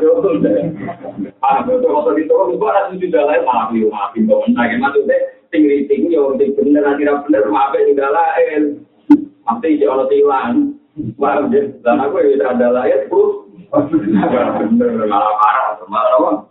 [1.44, 4.36] Ah, betul waktu ditolong itu ada sudah lain maaf ya maaf itu.
[4.54, 5.18] Nah, maksudnya
[5.52, 8.62] tinggi tinggi ya orang benar tidak benar maaf ya tidak lain.
[9.44, 10.54] Nanti si orang hilang.
[11.20, 11.62] Ya?
[11.80, 13.46] Dan aku ya ada layar, bro.
[13.70, 15.78] Bener, malah parah.
[15.86, 16.49] Malah apa?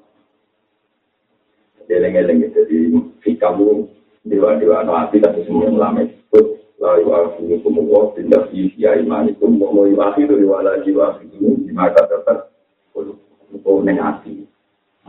[1.89, 2.77] eleng-eleng jadi
[3.25, 3.89] fikamu
[4.23, 6.41] dewa-dewa no hati tapi semua yang lama itu
[6.77, 11.65] lalu aku kemuwah tidak sih ya iman itu mau mau hati itu diwala jiwa ini
[11.65, 12.47] di mata dasar
[12.93, 14.45] untuk neng hati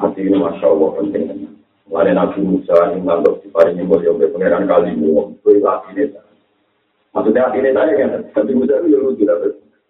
[0.00, 1.50] hati ini masya allah pentingnya
[1.90, 6.06] Lalu Nabi Musa yang menganggap di pari nyembol yang berpengeran kali mu, itu ilah kini
[6.14, 6.22] tak.
[7.10, 9.82] Maksudnya hati ini tanya kan, Nabi Musa itu yuruh tidak berpengeran.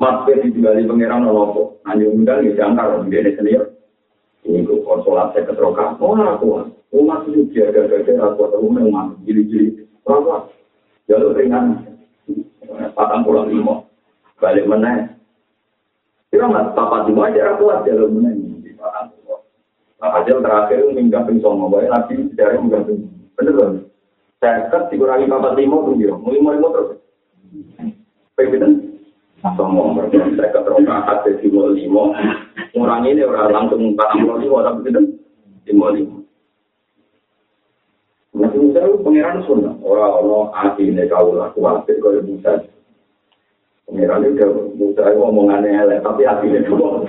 [0.00, 3.75] Mas, dia di pengeran Allah kok, nanya undang, dia diangkar, dia ini senior.
[4.96, 10.48] Konsolat saya keterokan, oh aku, oh masih juga gara-gara aku atau memang jili-jili, berapa?
[11.04, 11.84] Jalur ringan,
[12.96, 13.84] patang pulau lima,
[14.40, 15.20] balik meneng.
[16.32, 19.12] Kira mas, papat lima aja kuat jalur meneng, patang
[19.96, 23.00] Nah, hasil terakhir minggat ping songo, bae nabi sejarah minggat ping.
[23.36, 23.72] Bener kan?
[24.72, 26.90] Kan dikurangi empat lima tuh dia, mau lima lima terus.
[28.32, 28.96] Pengen
[29.44, 32.04] songo, berarti saya keteroka hati lima lima.
[32.76, 35.00] Orang ini orang langsung empat puluh lima, tapi itu
[35.72, 36.16] lima lima.
[38.36, 42.68] Nabi Musa itu pangeran sunnah, orang-orang hati ini kau laku hati kau Musa.
[43.88, 44.44] Pengiran itu
[44.76, 47.00] udah itu omongannya elek, tapi hatinya cuma.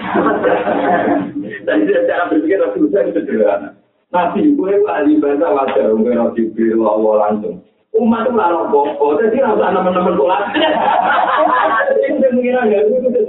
[1.67, 3.75] Dan cara berpikir Nabi Musa itu sederhana.
[4.07, 6.41] Nabi gue ahli bahasa wajar, gue Nabi
[6.79, 7.59] Allah langsung.
[7.97, 10.41] umat itu oh, lalu bongko, jadi harus ada teman-teman kulat.
[10.53, 13.21] Saya mengira nggak itu itu.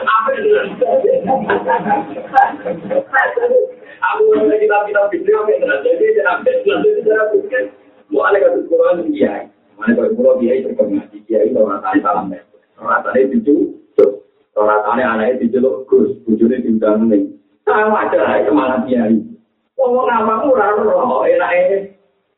[0.00, 0.50] Apa itu?
[3.96, 7.64] Aku mau kita kita video yang terus jadi jangan bedel jadi jangan bukan.
[8.06, 12.00] Mau ada kasus kurang dia, mana kalau kurang dia itu kena dia itu orang tanya
[12.06, 12.40] salam ya.
[12.78, 13.38] Orang tanya itu
[13.98, 14.22] tuh,
[14.54, 17.34] orang tanya anaknya itu jelo kurus, bujurnya tinggal nih.
[17.66, 19.34] Tahu aja lah kemana dia ini.
[19.74, 21.78] Ngomong nama murah loh, enak ini.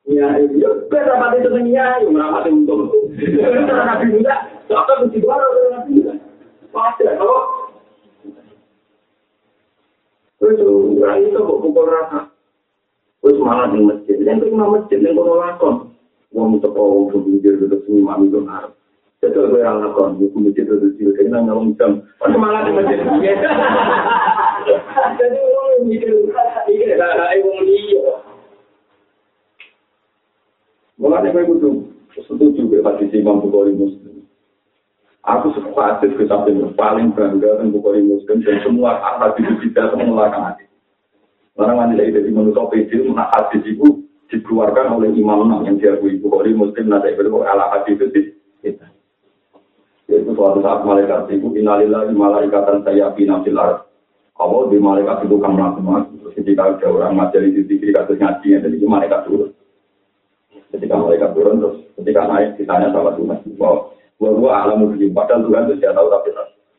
[0.09, 2.89] Ya, ya, gue rapat itu yang merapat untung.
[3.13, 6.13] Nabi Musa, dokter mesti dua orang Nabi Musa.
[6.73, 7.69] Wajar, kalau
[10.39, 12.31] Terus orang itu kok pukul rata.
[13.21, 14.17] Terus malah di masjid.
[14.23, 15.75] Yang terima masjid, yang kono lakon.
[16.33, 18.73] Wong itu kok berpikir, terus ini mami itu harap.
[19.19, 22.01] Jadi gue yang ngakon, gue punya cerita di sini, kayaknya ngomong jam.
[22.23, 22.97] Pas semangat di masjid.
[25.19, 26.13] Jadi gue mikir,
[26.71, 28.28] mikir, lah, ibu dia.
[30.99, 31.75] Mulanya gue butuh
[32.27, 34.27] setuju gue hadis Imam Bukhari Muslim.
[35.23, 39.95] Aku suka hadis ke samping paling bangga dengan Bukhari Muslim dan semua hadis itu tidak
[39.95, 40.67] semua hati.
[41.55, 46.19] Orang mandi lagi dari manusia PD, mana hadis itu dikeluarkan oleh Imam Nam yang diakui
[46.19, 48.87] Bukhari Muslim, nanti itu ala hadis itu kita.
[50.11, 53.87] Yaitu suatu saat malaikat itu inalillahi malaikatan saya binafil arz.
[54.35, 58.87] Kalau di malaikat itu kan melakukan ketika ada orang ngajari di kiri kasus ngaji, jadi
[58.87, 59.58] malaikat turun.
[60.69, 63.89] Ketika malaikat turun terus ketika naik ditanya sama Tuhan, bahwa
[64.21, 66.31] gua gua alam begini, padahal Tuhan itu tidak tahu tapi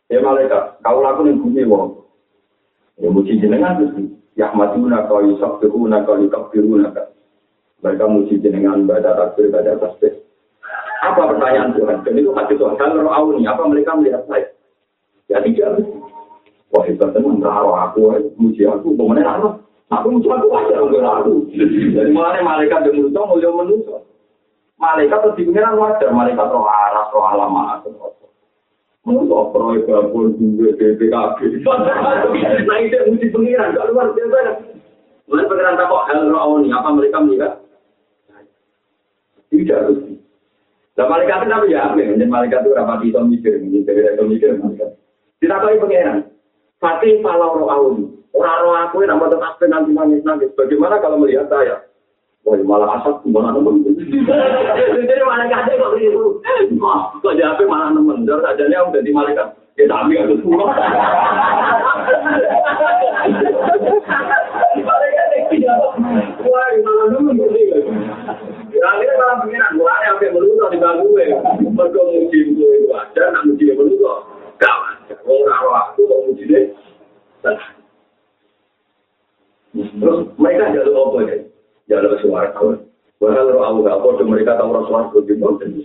[0.10, 1.88] ya malaikat, kau lakukan yang bumi wong.
[2.99, 6.91] Ya muji jenengan terus ya matuna kau yusuf tuhuna kau yukaf biruna
[7.80, 10.19] Mereka muji jenengan baca takbir baca tasbih.
[10.99, 12.04] Apa pertanyaan Tuhan?
[12.04, 12.75] Dan itu hati Tuhan.
[12.75, 14.52] Kalau awuni, apa mereka melihat saya?
[15.32, 15.80] Ya tidak.
[16.69, 19.49] Wah hebat teman, taruh aku, muji aku, aku.
[19.89, 21.49] Aku muji aku wajar enggak aku.
[21.49, 23.97] Jadi mulai malaikat dan manusia mulia manusia.
[24.78, 27.89] Malaikat terus dipengiran wajar, malaikat roh aras, roh alamat.
[29.02, 31.39] Manusia proyek gabung juga BPKB.
[32.69, 34.39] Nah itu muji pengiran, gak luar biasa.
[35.25, 37.54] Mulai pengiran takut hal roh awuni, apa mereka melihat?
[39.49, 39.82] Tidak.
[41.02, 42.13] Nah, malaikat itu apa ya?
[42.30, 44.93] Malaikat itu rapat itu mikir, mikir, itu mikir, malaikat.
[45.41, 46.30] Tidak tahu pengenan.
[46.78, 48.18] Fatih falau roh.
[48.30, 50.54] Orang roh aku yang nama tetap nanti nangis nangis.
[50.54, 51.82] Bagaimana kalau melihat saya?
[52.48, 53.84] Wah, malah asap gimana nemen.
[53.84, 56.24] Jadi malaikat itu kok begitu.
[57.20, 58.24] Kok jadi malah nemen.
[58.24, 59.48] Dan sajanya udah di malaikat.
[59.76, 60.72] Ya tapi harus pulang.
[66.46, 67.06] Wah, malah.
[68.80, 71.26] Akhirnya malah pengiran, mulai sampai meluto di bangku gue.
[71.68, 74.24] Mereka muji gue itu ada, nak muji dia meluto.
[74.56, 75.20] Gak wajar.
[75.92, 76.72] Aku, muji dia.
[79.73, 81.38] Terus mereka jalur apa ya?
[81.89, 82.49] Jalur suara.
[83.19, 85.84] Bahkan roh Allah gak apa, mereka tahu roh suara itu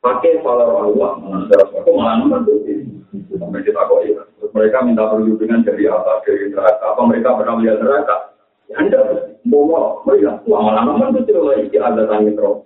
[0.00, 2.40] Pakai pala roh Allah, malah suara malah nomor
[3.10, 4.22] Sampai kita kok ya.
[4.50, 6.22] Mereka minta perlindungan dari apa?
[6.22, 6.84] Dari neraka.
[6.94, 8.16] Apa mereka pernah melihat neraka?
[8.70, 9.04] Ya enggak.
[9.48, 12.56] Bawa mereka lama-lama itu tidak lagi ada tanggung roh.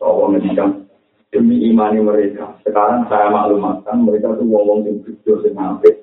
[0.00, 0.88] Allah ngedikan
[1.28, 2.56] demi imani mereka.
[2.64, 6.00] Sekarang saya maklumatkan mereka tuh ngomong yang jujur yang.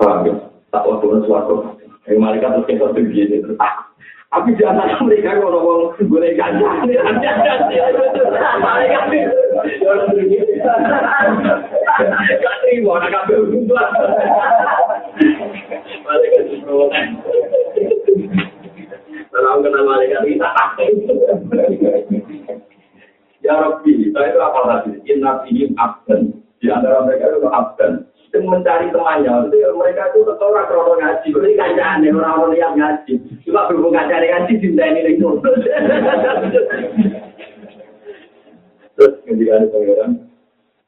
[0.00, 0.34] Paham ya?
[0.72, 1.79] Tak waktu suatu.
[2.08, 3.44] Yang mereka tuh kita tuh gini.
[4.30, 6.72] Tapi jangan mereka ngomong boleh gajah.
[6.86, 7.10] Mereka
[12.40, 13.86] Gak terima, nak kabel berubah.
[16.06, 17.02] Malaikat berubah.
[19.30, 20.48] Kalau kenal malaikat kita
[23.40, 24.92] Ya Rabbi, saya itu apa tadi?
[25.08, 26.44] Inna fihim abdan.
[26.60, 28.04] Di antara mereka itu abdan.
[28.30, 29.50] Itu mencari temannya.
[29.50, 31.34] Mereka itu orang krono ngaji.
[31.34, 33.18] Ini kancaan orang-orang yang ngaji.
[33.42, 35.28] Cuma berhubung kancaan ngaji, cinta ini itu.
[38.94, 40.30] Terus ketika pangeran,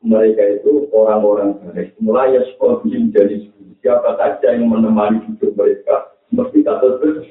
[0.07, 1.99] mereka itu orang-orang baik.
[1.99, 3.51] Mulai ya sekolah jadi
[3.83, 6.15] siapa saja yang menemani hidup mereka.
[6.31, 7.27] Mesti kata terus.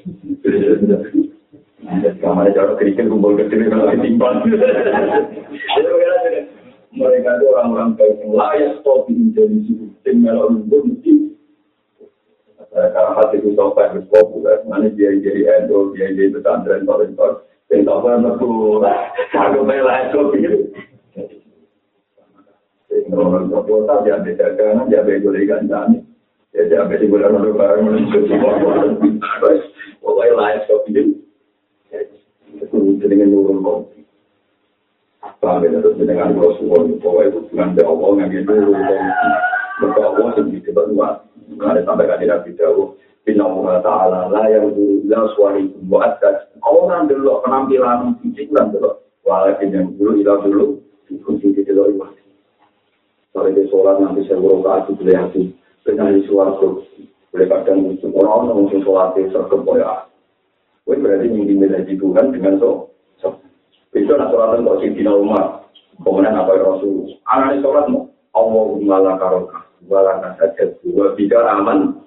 [2.20, 4.44] Kamar cara kerikil kumpul kecil kalau ditimbang.
[6.92, 11.32] mereka itu orang-orang baik yang layak kau bikin jadi sistem melalui bukti
[12.72, 17.04] karena hati itu sampai ke kopi kan mana dia jadi endo dia jadi pesantren kalau
[17.04, 17.28] itu
[17.72, 18.48] yang tahu kan aku
[19.32, 20.52] kalau main lain kau pikir
[23.12, 25.88] orang tua kota dia ambil dagangan dia ambil gulai gantan
[26.52, 28.84] dia ambil di bulan lalu barang menunggu di bawah
[29.40, 29.64] terus
[30.00, 31.12] kalau main lain kau itu
[33.00, 34.01] dengan nurul kopi
[35.42, 38.54] Sampai terus dengan Rasulullah, pokoknya itu dengan Allah yang itu.
[39.82, 40.26] Mereka Allah
[41.82, 42.94] sampai kan tidak.
[43.26, 44.70] Bina Allah Ta'ala la yang
[45.90, 46.46] wa atas.
[46.62, 49.02] Orang dulu penampilan fisik kan dulu.
[49.26, 50.66] Walaupun yang dulu ila dulu
[51.26, 52.06] kunci di dulu.
[53.34, 55.42] Soalnya sholat nanti saya buruk ke hati boleh hati.
[55.82, 56.86] Dengan di suaraku.
[57.34, 60.06] Boleh kadang muncul orang mungkin sholat di sergap ya.
[60.86, 62.91] Gue berarti ingin menjadi Tuhan dengan so.
[63.92, 65.68] Itu nak sholat kok sih dina umat.
[66.00, 67.12] Kemudian apa ya Rasul?
[67.28, 68.08] Anak sholat mau.
[68.32, 69.68] Allahumma la karoka.
[69.84, 70.80] Wala nasajat.
[70.88, 72.02] Wa bidar aman.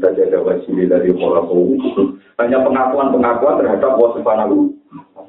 [0.00, 1.78] saja ada wajib dari molaku
[2.40, 4.56] hanya pengakuan-pengakuan terhadap Allah Subhanahu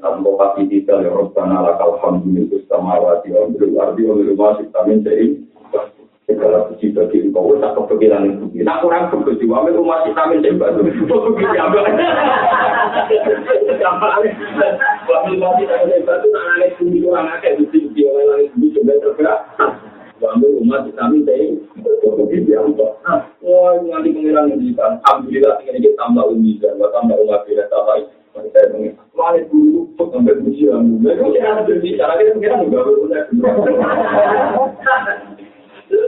[0.02, 4.68] tanpa pasti kita ya Rabbana lakal hamdu itu samawati wa bil ardi wa bil masjid
[4.78, 5.38] amin jadi
[6.26, 10.42] segala puji bagi engkau tak kepikiran itu nak kurang bagus di wame rumah kita amin
[10.42, 11.78] jadi batu begitu apa
[15.06, 18.74] wame masjid amin batu nak nangis bumi orang akeh bukti bukti orang lain bumi
[21.22, 21.62] dari
[22.02, 22.66] begitu ya
[23.46, 24.98] Wah, nanti pengiran ngendikan.
[25.06, 28.10] Alhamdulillah ini kita tambah umi dan tambah umat bila tambah
[29.54, 30.98] dulu kok sampai puji kamu.
[31.06, 33.22] Nah, itu saya harus berbicara kita pengiran juga berusaha.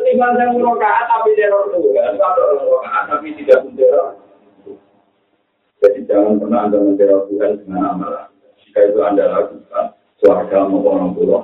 [0.08, 2.16] Tinggal saya murokaat tapi teror tuh kan.
[2.16, 4.18] Kalau murokaat tapi tidak menteror.
[5.78, 8.28] Jadi jangan pernah anda menteror Tuhan dengan amalan.
[8.64, 9.86] Jika itu anda lakukan,
[10.20, 11.40] suarga maupun orang tua.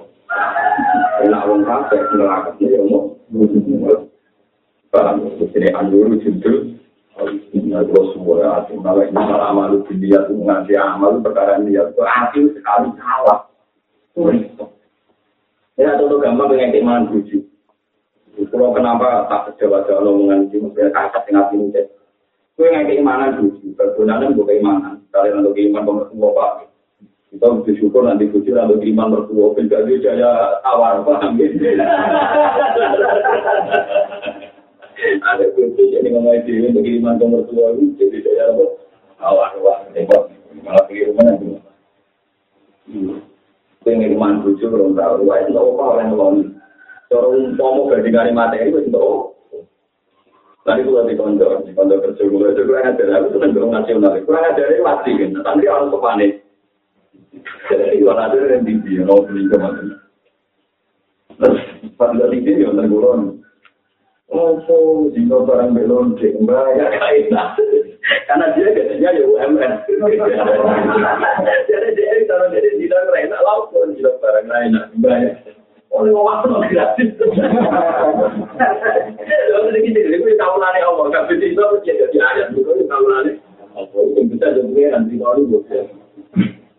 [1.24, 3.14] Enak wong kabeh neraka iki yo
[4.94, 6.78] Paham, ini anjur judul
[7.54, 12.02] Inna terus semua hati malah ini malah amal dunia itu mengaji amal perkara dia itu
[12.02, 13.46] hati sekali salah.
[15.78, 17.43] Ya contoh gampang dengan keimanan buju.
[18.54, 21.82] Kalau kenapa tak sejauh-jauh omongan ini maksudnya kasar dengan hati ini.
[22.54, 24.96] Kue nggak keimanan buju, bergunakan bukan keimanan.
[25.10, 26.52] Kalian untuk keimanan pemerintah pak.
[27.34, 29.58] kita bersyukur nanti bujur atau iman mertua.
[29.58, 31.34] Beda dia jaya tawar paham
[35.34, 38.64] ada kunci ini ngomong itu untuk iman ke mertua itu jadi jaya apa
[39.18, 39.50] tawar
[39.98, 40.30] repot
[40.62, 41.58] malah pergi rumah nanti
[43.82, 45.26] pengen iman bujur belum tahu.
[45.26, 46.14] Wah itu apa orang
[47.14, 49.34] cara umpama bandingane materi wis entuk
[50.64, 54.48] Tadi gue lagi kondor, kondor kerja gue itu kurang ajar, aku tuh kondor nasional, kurang
[54.48, 56.40] ajar ini mati kan, tapi orang tuh panik.
[57.68, 59.58] Jadi gue nanti ada yang tinggi, yang mau beli ke.
[61.36, 61.60] Terus,
[62.00, 63.44] pas gak tinggi, dia nanti bulan.
[64.32, 67.28] Oh, so, di belon yang cek, mbak, ya kain
[68.32, 69.72] Karena dia gajinya ya UMN.
[71.68, 75.32] Jadi dia bisa menjadi di dalam rena, laut pun di dalam barang lain, mbak, ya.
[75.94, 77.14] Oleh wong aku nang gratis.
[79.54, 83.38] Lalu iki dhewe kuwi taunane Allah kabeh itu jadi ayat kuwi taunane.
[83.78, 85.86] Apa itu bisa jadi nanti kalau bocah.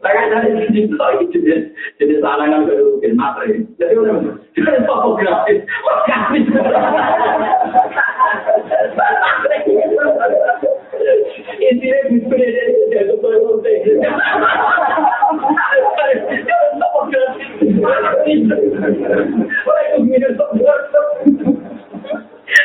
[0.03, 1.71] Lagi dari sisi lagi jadi
[2.03, 3.63] jadi sarangan ke mungkin materi.
[3.79, 6.45] Jadi orang kita foto gratis, gratis.
[11.63, 13.15] Intinya bisa jadi jadi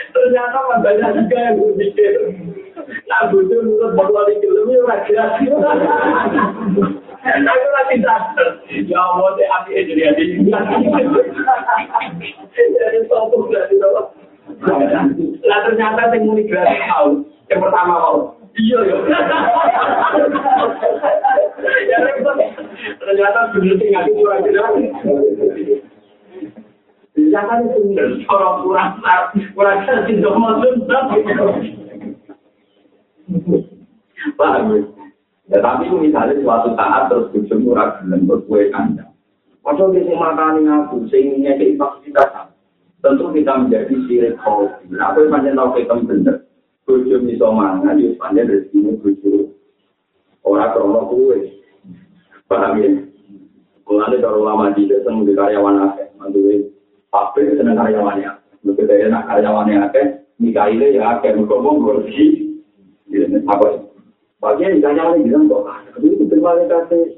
[0.10, 2.14] Ternyata banyak juga yang berpikir.
[3.10, 5.46] Nah, butuh untuk bawa di film lagi-lagi.
[7.20, 8.50] Aku lagi sadar.
[8.70, 10.26] Ya Allah, saya api aja dia di
[12.56, 14.16] Jadi sopuk dari bawah.
[15.44, 16.80] Lah ternyata yang muni gratis.
[17.52, 18.39] Yang pertama mau.
[18.60, 18.98] Iya ya.
[23.00, 24.72] Ternyata bener sing aku kurang jelas.
[27.16, 27.80] Ternyata itu
[28.28, 28.90] orang kurang
[29.56, 30.44] kurang sih dong
[34.36, 34.80] Paham ya?
[35.50, 39.10] Ya tapi misalnya suatu saat terus bujuk murah gelem berkue kandang.
[39.66, 40.14] Padahal dia
[40.86, 42.54] aku, sehingga fasilitas.
[43.00, 44.92] tentu kita menjadi sirik hobi.
[44.92, 46.49] Nah, aku panjang tahu kita bener.
[46.90, 49.54] bojo bisa mangan yo pancen rezekine bojo
[50.42, 51.38] ora krono kuwe
[52.50, 52.90] paham ya
[53.90, 56.70] Mulanya kalau lama di desa mungkin karyawan akeh, mantuwe
[57.10, 58.38] pape seneng karyawannya.
[58.62, 60.06] Mungkin dia enak karyawannya akeh,
[60.38, 62.54] nikahile ya akeh, mungkin kau mau bersih.
[63.50, 63.90] Apa?
[64.46, 67.18] Bagian nikahnya lagi bilang kok, tapi itu terima kasih.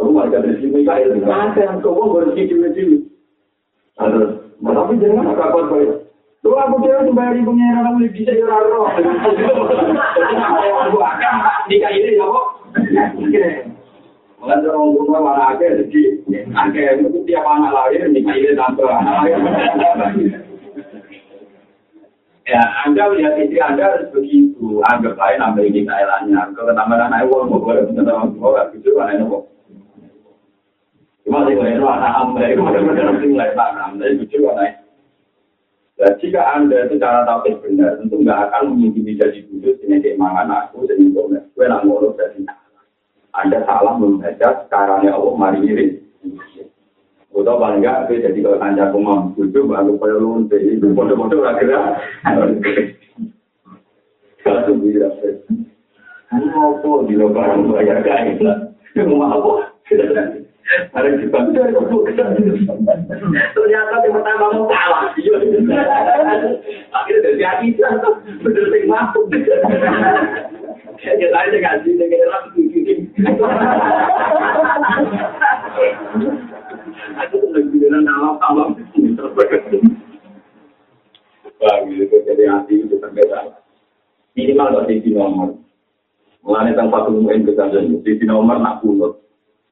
[0.00, 3.04] Kamu mau dikasih sih nikahile, nikahnya kau mau bersih juga sih.
[4.00, 6.07] Ada, tapi jangan kakak kau
[6.46, 8.86] Lu aku bayar ibu ngira kamu lebih bisa ya roh.
[10.86, 11.34] Aku akan
[11.66, 12.46] nikah ini ya kok.
[14.38, 16.22] Mulai orang rumah mana ada jadi
[16.54, 18.78] ada itu tiap anak lahir nikah ini anak
[22.48, 24.80] Ya, Anda lihat istri Anda harus begitu.
[24.88, 26.56] Anggap lain ambil ini kailannya.
[26.56, 29.44] Kalau ketambahan anak uang, mau boleh bisa orang tua, gitu kan ini kok.
[31.28, 34.00] Cuma sih kalau anak ambil, itu benar-benar tanam.
[34.00, 34.87] Lucu kan
[35.98, 40.46] Nah, jika Anda itu cara tahu benar, tentu nggak akan mengintimidasi kudus ini dia mangan
[40.46, 42.46] aku, dan itu gue nak ngurus dari
[43.34, 45.86] Anda salah membaca caranya Allah mari ini.
[47.34, 51.98] Atau gue jadi kalau tanya aku mau bujuk, pada lu jadi bodoh-bodoh lah kira.
[54.46, 55.10] Satu bila
[56.28, 58.70] Ini apa di lebaran bayar kain lah.
[59.02, 59.74] Mau apa?
[60.68, 61.32] Ada di
[63.56, 65.16] Ternyata yang pertama mau kalah.
[66.92, 67.72] Akhirnya dari hati
[68.44, 69.32] bener sing masuk.
[71.00, 72.44] Ya saya nggak sih orang
[77.16, 78.76] Aku tuh bilang nama sama
[81.58, 83.56] Bang, itu jadi hati itu berbeda.
[84.36, 85.58] Minimal di nomor.
[86.46, 86.76] Mulanya
[87.42, 87.66] kita
[88.04, 88.84] di nomor nak.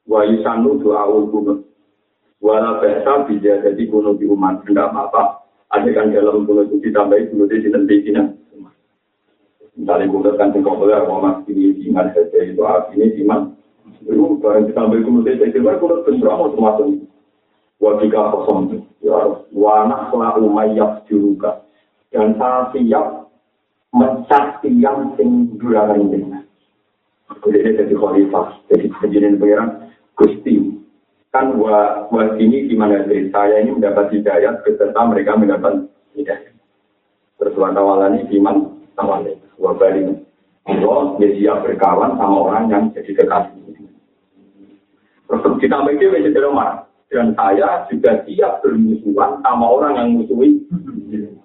[0.06, 1.66] Wa yusanu doa ulkunut
[2.42, 4.62] wala bahasa bisa jadi kuno di umat.
[4.66, 5.46] Enggak apa-apa.
[5.74, 8.22] Ada kan dalam kuno itu ditambahi kuno di sini di sini
[9.76, 13.40] misalnya kuno kan boleh mau mas ini iman saja itu artinya iman
[14.00, 16.86] itu barang ditambahi kuno di sini kuno kuno besar mau termasuk
[17.76, 19.16] wajika kosong ya
[19.52, 21.62] wana kela umayyab juruka.
[22.10, 23.28] Dan saya siap
[23.92, 26.38] mencak tiang sing duranan ini.
[27.42, 29.85] Jadi jadi khalifah, jadi kejadian pengiran,
[30.16, 30.56] Gusti.
[31.30, 35.84] Kan wa, wa ini gimana dari saya ini mendapat hidayah beserta mereka mendapat
[36.16, 36.56] hidayah.
[37.36, 39.36] Terus wa tawalani iman tawalani.
[39.60, 40.24] Wa balik.
[40.66, 43.76] Allah dia siap berkawan sama orang yang jadi kekasih.
[45.28, 46.88] Terus kita mikir menjadi lemah.
[47.06, 50.58] Dan saya juga siap bermusuhan sama orang yang musuhi.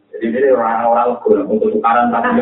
[0.09, 2.41] Jadi ini orang-orang untuk tukaran tapi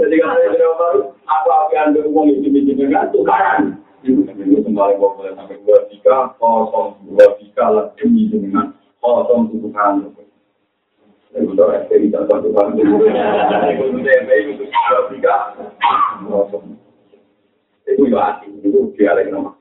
[0.00, 3.78] Jadi kalau baru, apa apa yang berhubung itu dengan tukaran.
[4.02, 10.10] Itu kembali boleh sampai dua tiga kosong dua tiga lebih dengan kosong tukaran.
[11.30, 12.74] Udah SPI dan tukaran.
[12.74, 15.34] Itu udah SPI untuk dua tiga.
[17.86, 18.02] Itu
[18.98, 19.54] ya itu nomor.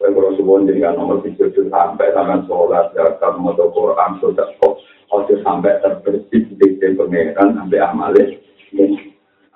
[0.00, 4.80] Saya kalau dengan nomor tujuh sampai tangan sholat, zakat, motor Quran, sudah kok,
[5.44, 8.32] sampai terbersih di pengeran sampai amalnya.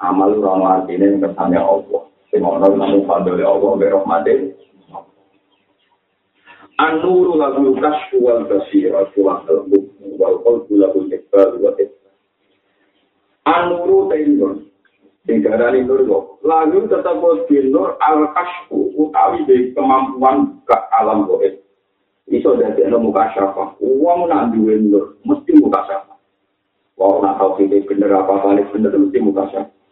[0.00, 2.02] Amal ora artine kersane Allah.
[2.34, 4.34] Sing ana namu fadhole Allah be rahmate.
[6.74, 9.78] An-nuru lagu kasfu wal basira wa qalbu
[10.18, 11.70] wal qalbu lahu ikbal wa
[13.46, 14.66] An-nuru tayyibun.
[15.22, 16.42] Sing darani nur kok.
[16.42, 21.62] Lagu tetap kudu nur al-kasfu utawi de kemampuan ke alam goib.
[22.26, 23.78] Iso dadi ana muka syafa.
[23.78, 26.18] Wong nak duwe nur mesti muka syafa.
[26.98, 29.83] Wong nak tau bener apa balik bener mesti muka syafa.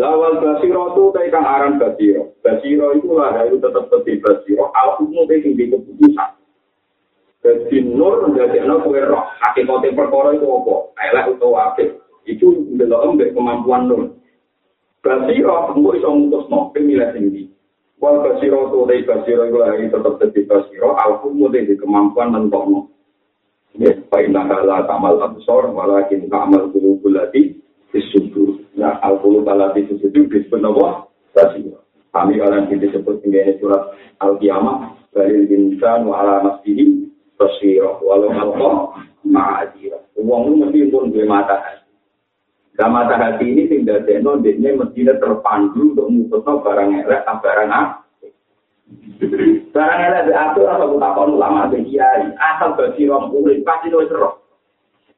[0.00, 2.32] Lawal basiro itu kang aran basiro.
[2.40, 4.72] Basiro itu lah itu tetap seperti basiro.
[4.72, 6.30] Al umum itu di keputusan.
[7.44, 9.28] Jadi nur menjadi anak kue roh.
[9.44, 10.74] Hakikatnya perkara itu apa?
[11.04, 12.00] Elek atau aktif.
[12.24, 14.16] Itu belum ambek kemampuan nur.
[15.04, 16.72] Basiro tunggu iso ngutus no.
[16.72, 17.52] Pemilih tinggi.
[18.00, 20.96] Wal basiro itu dari basiro itu lah tetap seperti basiro.
[20.96, 22.80] Al umum itu kemampuan mentok no.
[23.76, 27.54] Ya, Pak Indah Allah tamal absor, walakin bulu bulati,
[27.94, 28.59] disudur.
[28.80, 31.12] Ya, al-qulu balati disudur disebut apa?
[31.36, 31.84] Basiro.
[32.16, 33.92] Kami orang yang disebut ini surat
[34.24, 34.96] al-qiyamah.
[35.12, 37.04] Balil insan wa ala nafsihi
[37.36, 38.00] basiro.
[38.00, 38.70] Walau alqa
[39.28, 40.00] ma'adira.
[40.16, 41.92] Uang itu mesti pun dua mata hati.
[42.80, 48.00] Nah, mata hati ini tidak ada, dia mesti terpandu untuk mengusutkan barang elek barang apa.
[49.76, 54.39] Barang elek diatur atau takon ulama kiai asal basiro murid pasti itu serok.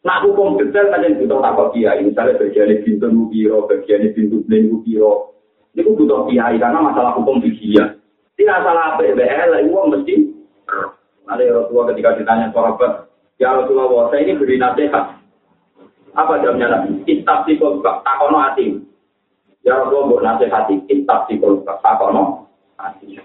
[0.03, 4.83] Nah hukum detail kan yang butuh takut kiai, misalnya bagian pintu biro, bagian pintu bling
[4.83, 5.39] biro,
[5.79, 7.79] ini butuh kiai karena masalah hukum fikih.
[8.35, 10.15] Tidak salah PBL, uang mesti.
[11.31, 13.07] Ada Rasulullah ketika ditanya sahabat,
[13.39, 15.23] ya Rasulullah, saya ini beri nasihat.
[16.13, 17.07] Apa jawabnya Nabi?
[17.07, 18.83] Kitab si kolbak, takono hati.
[19.63, 20.75] Ya Rasulullah, buat nasihati.
[20.91, 23.17] Kitab si kolbak, takono hati.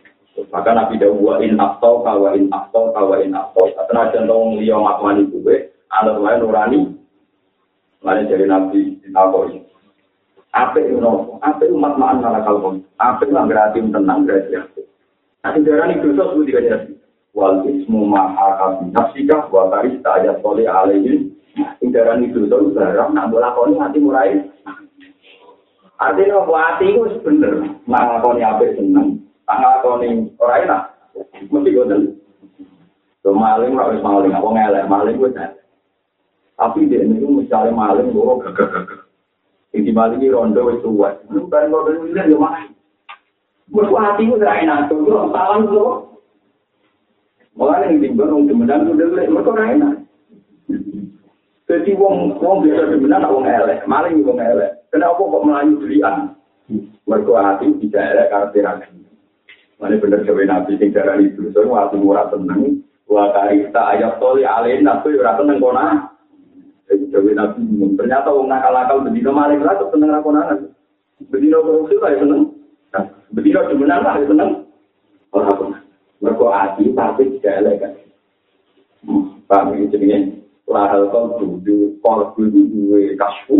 [0.54, 3.66] Maka Nabi Dawud wa in aftau wa in aftau wa in aftau.
[3.90, 6.80] Tenajan tong liya makmani gue, alat lain nurani.
[8.04, 9.64] Lain dari Nabi ditakoi.
[10.56, 11.38] Apa itu nopo?
[11.44, 12.82] Apa itu umat ma'an malah kalbon?
[12.98, 14.80] Apa itu nggak tenang berarti apa?
[15.46, 16.98] Nanti darah ini dosa sebut tiga jenis.
[17.38, 21.36] Wal ismu maha kabi nafsika wa karis ta'ayat soli alaihin.
[21.58, 23.70] Ini darah ini dosa barang, nak boleh kau
[24.02, 24.50] murai.
[25.98, 27.54] Artinya hati itu bener.
[27.86, 29.28] Nak kau apa seneng.
[29.48, 30.82] tanggal koni orang enak
[31.48, 32.02] mesti goten
[33.24, 35.34] so maling wis maling apa ngelek maling wis
[36.58, 39.02] tapi dia ini misalnya maling gue gagah gagah
[39.78, 42.74] ini maling ini rondo wis tua lu kan rondo ini dia maling
[43.70, 46.08] buat hati gue udah enak tuh gue salam tuh
[47.58, 49.94] Mulai yang timbul wong demenan udah boleh mereka ora enak.
[51.66, 54.86] Jadi wong wong biasa demenan wong elek, maling wong elek.
[54.94, 56.38] Kenapa kok melayu belian?
[57.10, 58.86] Mereka hati tidak elek karena
[59.78, 64.42] Mana bener gawe nabi sing darah itu, so waktu murah tenang, wa karista ayat toli
[64.42, 65.86] alain nabi ora tenang kona.
[66.88, 67.62] Jadi gawe nabi
[68.00, 70.72] ternyata wong nakal-nakal bedino maling lah tuh tenang rakonan.
[71.28, 72.44] Bedino korupsi lah ya tenang.
[73.36, 74.52] Bedino cumanan lah ya tenang.
[75.36, 75.84] Ora tenang.
[76.24, 77.94] Mereka hati tapi tidak elegan.
[79.48, 80.20] Paham ini jadinya
[80.68, 83.56] lahal kau dulu, kalau dulu dua kasfu,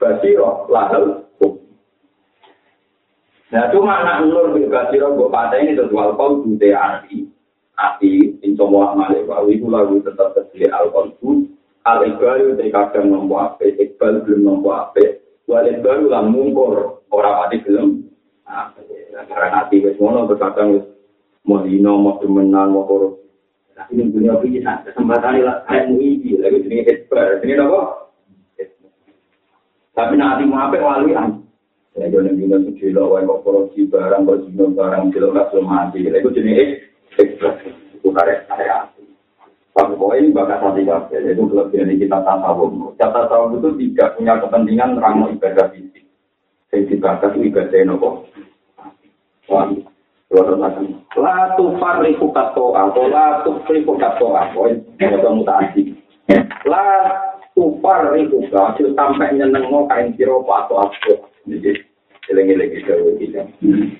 [0.00, 1.26] basiro lahal
[3.46, 7.30] Nah, cuma anak nur juga siro gue pada ini terus alkohol bude arti,
[7.78, 11.14] arti incomo amale bahwa itu lagu tetap terjadi alkohol
[11.86, 17.46] al iqbal itu kadang nompo ape, iqbal belum nompo ape, wal iqbal lah mungkur orang
[17.46, 18.02] mati belum.
[19.16, 20.86] Karena hati wes mono berkadang wes
[21.46, 23.22] mau dino mau temenan mau korup.
[23.76, 27.82] Tapi ini punya bisa kesempatan lah MUI lagi ini iqbal, ini apa?
[29.94, 31.46] Tapi nanti mau apa walian?
[31.96, 35.64] Ya yo ning dina suci lo wae kok korupsi barang kok dino barang kilo kasus
[35.64, 36.04] mati.
[36.04, 37.72] Lha iku jenenge ekspresi.
[38.02, 38.12] Iku
[39.76, 42.96] satu poin bakat hati kafir itu kelebihan kita tasawuf.
[42.96, 46.04] Kata tasawuf itu tidak punya kepentingan rangka ibadah fisik.
[46.72, 48.14] Yang dibakat itu ibadah ini kok
[50.32, 50.80] luar biasa.
[51.20, 55.92] La tufar riku kato aku la tufar riku kato aku ini ada mutasi.
[56.64, 56.88] La
[57.52, 61.84] tufar riku kato sampai nyeneng mau kain siro pato aku jadi
[62.32, 63.44] ilang-ilang itu kita.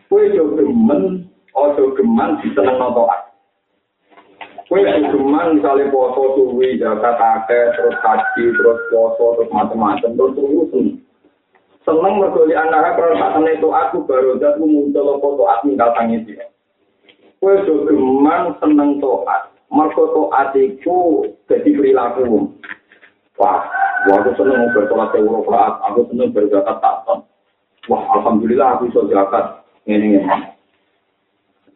[0.09, 3.07] Gue juga demen ojo geman di seneng nonton
[4.67, 10.35] Kue itu cuma misalnya poso suwi, jaka kakek, terus kaki, terus poso, terus macam-macam, terus
[10.35, 10.99] tunggu seneng.
[11.87, 16.51] Seneng mergoli anaknya karena tak itu aku baru jatuh muncul apa toat minta tangis ya.
[17.39, 17.87] Kue itu
[18.59, 19.55] seneng toat.
[19.71, 22.51] Mergo toat itu jadi perilaku.
[23.39, 23.63] Wah,
[24.11, 27.23] wah aku seneng mau bertolak ke Eropa, aku seneng berjakat takton.
[27.87, 29.63] Wah, alhamdulillah aku bisa jakat.
[29.87, 30.27] Ini, ini.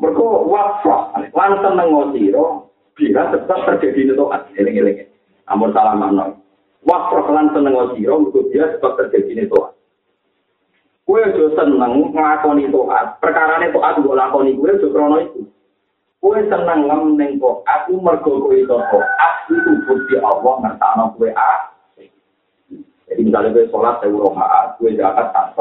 [0.03, 2.70] Mergo wafah, lantan ngosiro,
[3.01, 5.09] Bila tetap terjadi itu tobat, eling-eling.
[5.49, 6.37] Amur salah makna.
[6.85, 9.73] Wah, perkelan seneng wa siro, untuk dia tetap terjadi itu tobat.
[11.09, 13.17] Kue juga seneng ngelakoni tobat.
[13.25, 15.41] Perkara ini tobat gue lakoni, kue juga krono itu.
[16.21, 21.41] Kue seneng ngemeneng tobat, aku mergoko itu tobat, itu bukti Allah ngertana kue a.
[21.41, 21.61] Ah.
[23.09, 25.57] Jadi misalnya kue sholat, saya urung a, kue jahat, tak.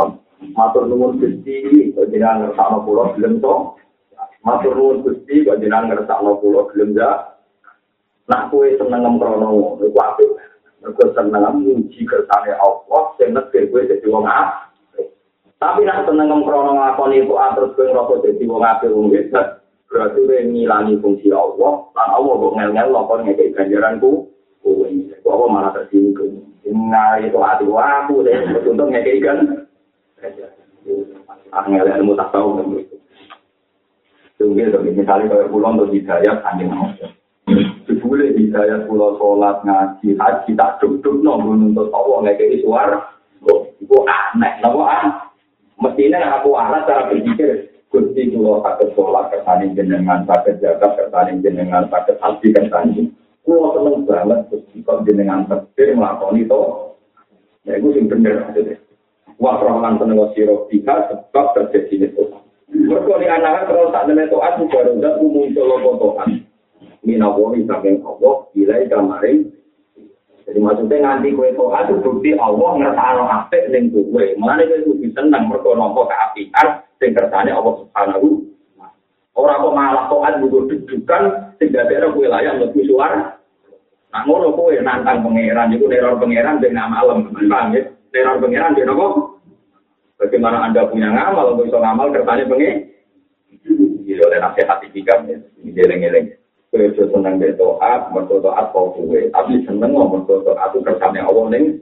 [0.53, 3.79] Matur nungun sisi, kue jenang ngertana pulau, belum tobat.
[4.43, 7.35] Matur nuwun Gusti jenengan ngersakno kula gelem ya
[8.29, 10.29] nak kowe seneng ngemrono iku apik.
[10.79, 15.09] Mergo seneng muji kersane Allah sing nekir kowe dadi wong apik.
[15.59, 19.65] Tapi nak seneng ngemrono ngakoni iku atur kowe ngrasa dadi wong apik wong hebat.
[19.89, 24.29] Berarti kowe ngilangi fungsi Allah lan Allah kok ngel-ngel kok ngekek ganjaranku.
[24.61, 24.87] Kowe
[25.25, 26.45] kok apa malah tersinggung?
[26.69, 29.65] Nah, itu hati aku deh, untuk ngekei kan.
[31.49, 32.61] Angel ilmu tak tahu
[34.39, 36.87] Tunggu tapi misalnya kalau pulau untuk hidayat anjing mau.
[37.83, 43.03] Sebule hidayat pulau sholat ngaji haji tak duduk nunggu untuk tahu nggak kayak suara.
[43.83, 45.11] Itu aneh, nopo aneh.
[45.83, 47.67] Mestinya aku alat cara berpikir.
[47.91, 53.11] Gusti pulau sakit sholat kesaning jenengan sakit jaga kesaning jenengan sakit haji kesaning.
[53.43, 56.61] Pulau seneng banget Gusti kok jenengan terpikir melakukan itu.
[57.67, 58.79] Ya itu yang benar maksudnya.
[59.35, 62.23] Wah, rohman seneng siro bika sebab terjadi itu.
[62.89, 66.41] Mereka di anak terus tak nemen toat baru dak muncul lopo toat.
[67.05, 69.53] Minawori saking Allah bilai kamarin.
[70.49, 74.25] Jadi maksudnya nganti kue toat itu bukti Allah ngertano apik ning kowe.
[74.41, 76.67] Mulane kowe kudu seneng mergo nampa kaapian
[76.97, 78.49] sing kersane Allah Subhanahu
[79.37, 81.23] Orang kok malah toat juga dudukan
[81.61, 83.37] tidak ada wilayah lebih suara.
[84.09, 87.85] Nah ngono kowe nantang pangeran itu teror pangeran dengan malam, paham ya?
[88.09, 89.28] Teror pangeran dia nopo?
[90.20, 92.91] Bagaimana anda punya ngamal, untuk bisa ngamal kertanya pengen?
[94.03, 95.39] Iya, oleh nasihat tiga ya.
[95.63, 96.28] Ini geleng-geleng.
[96.70, 99.20] Kowe aja seneng mbek taat, mergo taat kok kowe.
[99.32, 101.82] Tapi seneng ngomong taat itu kersane Allah ning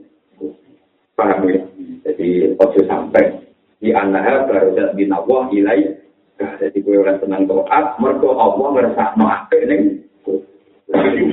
[1.18, 1.60] paham ya?
[2.08, 3.42] Jadi ojo sampai
[3.82, 5.80] di anaha barajat bin Allah ilai.
[6.38, 9.82] Jadi kowe ora seneng taat, mergo Allah ngersakno apik ning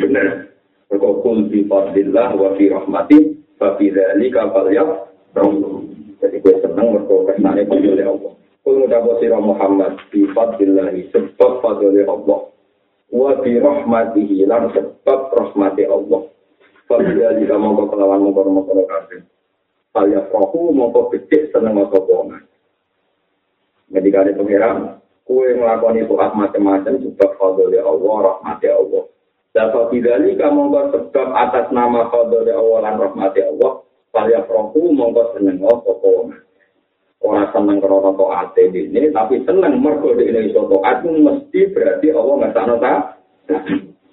[0.01, 0.51] bener.
[0.91, 3.17] Mergo kul bi fadlillah wa fi rahmati
[3.55, 4.89] fa fi dzalika falyaf
[5.31, 5.74] Jadi seneng
[6.93, 8.33] mergo kersane oleh Allah.
[8.65, 12.49] Kul ngudapo sira Muhammad bi fadlillah sebab fadlile Allah.
[13.13, 16.25] Wa bi rahmatihi lan sebab rahmati Allah.
[16.85, 19.21] Fa fi dzalika mongko kelawan mongko-mongko kabeh.
[19.93, 22.41] Falyaf rohu mongko becik seneng apa wong.
[23.89, 24.77] Ketika ada pengiran,
[25.29, 29.03] kue melakukan itu macam-macam sebab fadlile Allah, rahmati Allah.
[29.55, 33.87] Dapat bidali kamu sebab atas nama khadari awalan rahmati Allah.
[34.11, 36.27] Saya prohu mongko seneng sopo
[37.25, 42.33] Orang seneng krono to ate ini, tapi seneng mergo ini sopo aku mesti berarti Allah
[42.37, 42.99] nggak sana tak.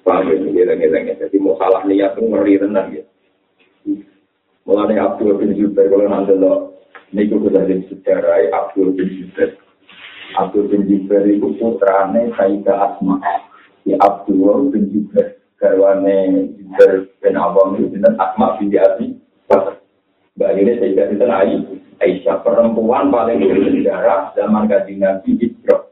[0.03, 3.05] Paham ini geleng-geleng Jadi mau salah niat itu ngeri tenang ya.
[4.65, 6.81] Mulai Abdul bin Zubair kalau nanti lo
[7.13, 9.61] niku sudah jadi sejarah Abdul bin Zubair.
[10.41, 13.21] Abdul bin Zubair itu putrane Sayyidah Asma.
[13.83, 19.07] di Abdullah bin Jubair garwane Jubair bin Abang itu Asma bin Abi
[20.33, 21.57] Mbak ini saya kasih tenai
[22.03, 25.87] Aisyah perempuan paling bersejarah zaman kaji Nabi Hijrah.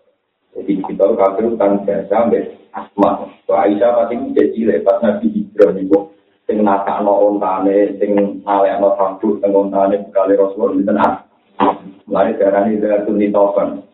[0.58, 3.30] Jadi kita kafir kan biasa sampai Asma.
[3.46, 6.10] So Aisyah pasti jadi lepas Nabi Hijrah itu
[6.50, 11.30] sing nasakno ontane, sing nalekno sabuk teng ontane bekale Rasul dinten Asma.
[12.10, 13.86] Lari darani dari Tunitokan.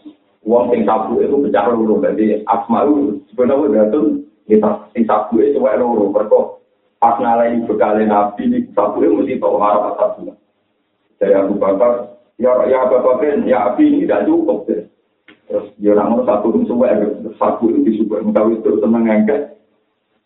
[0.47, 5.75] Uang sing sabu itu pecah loro, jadi asma itu sebenarnya datun kita sing itu wae
[5.75, 6.63] loro, berkok
[7.03, 10.31] pas nalai bekali nabi ini itu mesti tahu harap sabu.
[11.47, 14.83] Aku bakar, ya ya bapak ben, ya api ini tidak cukup deh.
[15.47, 16.91] Terus dia orang sabu itu suwe,
[17.39, 19.55] sabu itu disuwe, engkau itu seneng ngangkat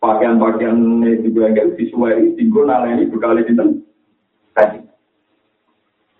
[0.01, 0.81] pakaian-pakaian
[1.21, 3.53] juga enggak disuwe, tinggal nalai ini bekali di
[4.57, 4.81] tadi.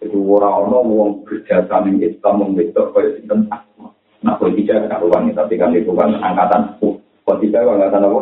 [0.01, 3.93] Jadi orang-orang wong kerja sama Islam membentuk kaya sinten asma.
[4.21, 6.77] Nah, politika karuan tapi kan itu kan angkatan
[7.25, 8.19] politika angkatan apa?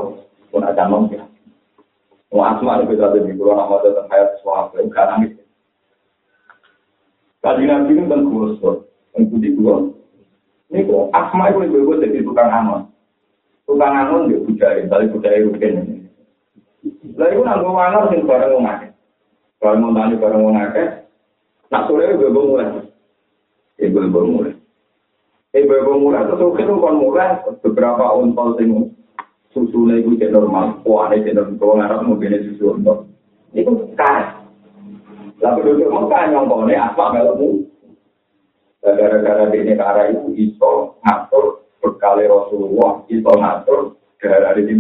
[0.52, 1.24] Pun ada nom ya.
[2.36, 5.39] Mau asma itu bisa jadi kalau nama tentang hayat suara itu
[7.40, 8.78] Kali nabi ini tentang gua sport,
[9.16, 9.88] tentang budi gua.
[10.70, 12.86] Ini kok asma itu gue gue jadi tukang angon.
[13.66, 15.96] Tukang angon dia budaya, tapi budaya rutin ini.
[17.18, 18.88] Lalu gue nanggung angon sih bareng mau ngake.
[19.60, 20.84] Kalau mau tanya bareng mau ngake,
[21.74, 22.68] nak sore gue gue mulai.
[23.82, 24.54] Ini gue gue mulai.
[25.58, 27.30] Ini gue gue mulai, terus gue tuh kan mulai
[27.66, 28.68] beberapa untol sih
[29.50, 33.10] susu nih gue normal, kuahnya jadi normal, gue ngarap mau susu untol.
[33.58, 34.39] Ini gue.
[35.40, 37.64] Dulu mau kan nyongkone apa melemu.
[38.80, 43.80] Gara-gara ini cara itu iso ngatur berkali Rasulullah, iso ngatur
[44.20, 44.76] gara-gara di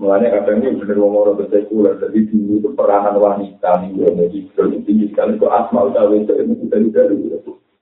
[0.00, 4.24] Mulanya kadang ini benar ngomong orang bersekuler, jadi dulu itu peranan wanita nih, gue mau
[4.32, 7.16] itu tinggi sekali, itu asma utawa itu itu dari dari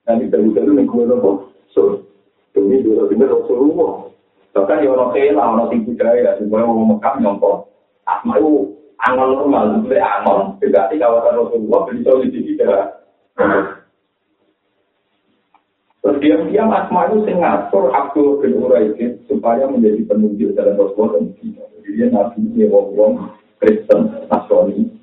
[0.03, 2.03] nanti dari dari nih gue nopo, so
[2.59, 4.11] ini dulu bener Rasulullah.
[4.51, 7.71] Bahkan ya orang kela, orang tinggi budaya, semuanya mau mekam nyongkok,
[8.03, 12.51] asma itu angon normal, itu angon, berarti kawasan Rasulullah, jadi tahu di sini
[15.99, 21.35] Terus diam-diam Asma itu ngatur Abdul bin Uraidin supaya menjadi penunjuk dalam Rasulullah dan.
[21.35, 24.95] Jadi dia nabi ini wong Kristen, Nasrani.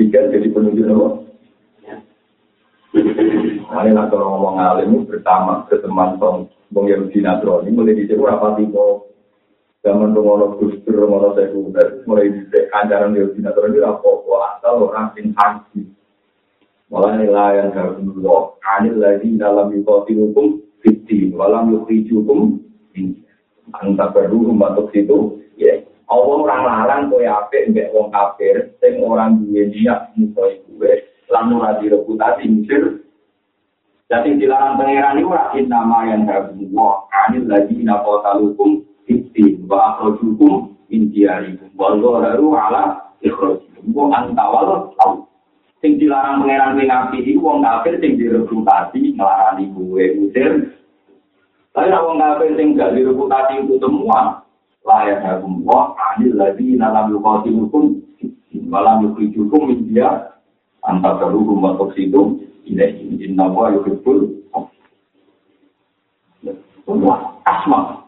[0.00, 1.08] Jika jadi penunjuk apa?
[3.84, 9.03] Ini nak ngomong alim bersama berteman tong Bung Yahudi Nasrani mulai dicek apa tipe
[9.84, 14.08] zaman pengono Gustur, pengono sekunder, mulai dicek kancaran Yahudi Nasrani apa
[14.56, 15.80] asal orang sing haji.
[16.88, 18.56] Malah nilai yang harus dulu.
[18.64, 22.64] Anil lagi dalam yukoti hukum fiti, walam yukti hukum
[23.74, 25.82] Antara perlu membantu situ, ya.
[26.06, 30.92] Allah orang larang kue ape mbek wong kafir, sing orang duwe niat musuh gue,
[31.26, 33.02] lalu radi reputasi misir.
[34.06, 37.08] Jadi dilarang pangeran itu nama yang harus dulu.
[37.10, 38.84] Anil lagi napota hukum
[39.34, 43.58] fiti, wa akhroj hukum intiari, wa haru ala ikhroj.
[43.90, 45.26] Wa antawal tau.
[45.84, 50.72] sing dilarang pangeran ning api iku wong kafir sing direputasi nglarani kuwe usir.
[51.76, 54.40] Tapi nek wong kafir sing gak direputasi itu semua
[54.88, 58.00] layak hukum wa anil ladzi dalam yukati hukum
[58.64, 60.32] malam yukati hukum dia
[60.84, 64.40] terhukum untuk situ ini inna wa yuhibbul
[66.84, 68.03] Semua asma.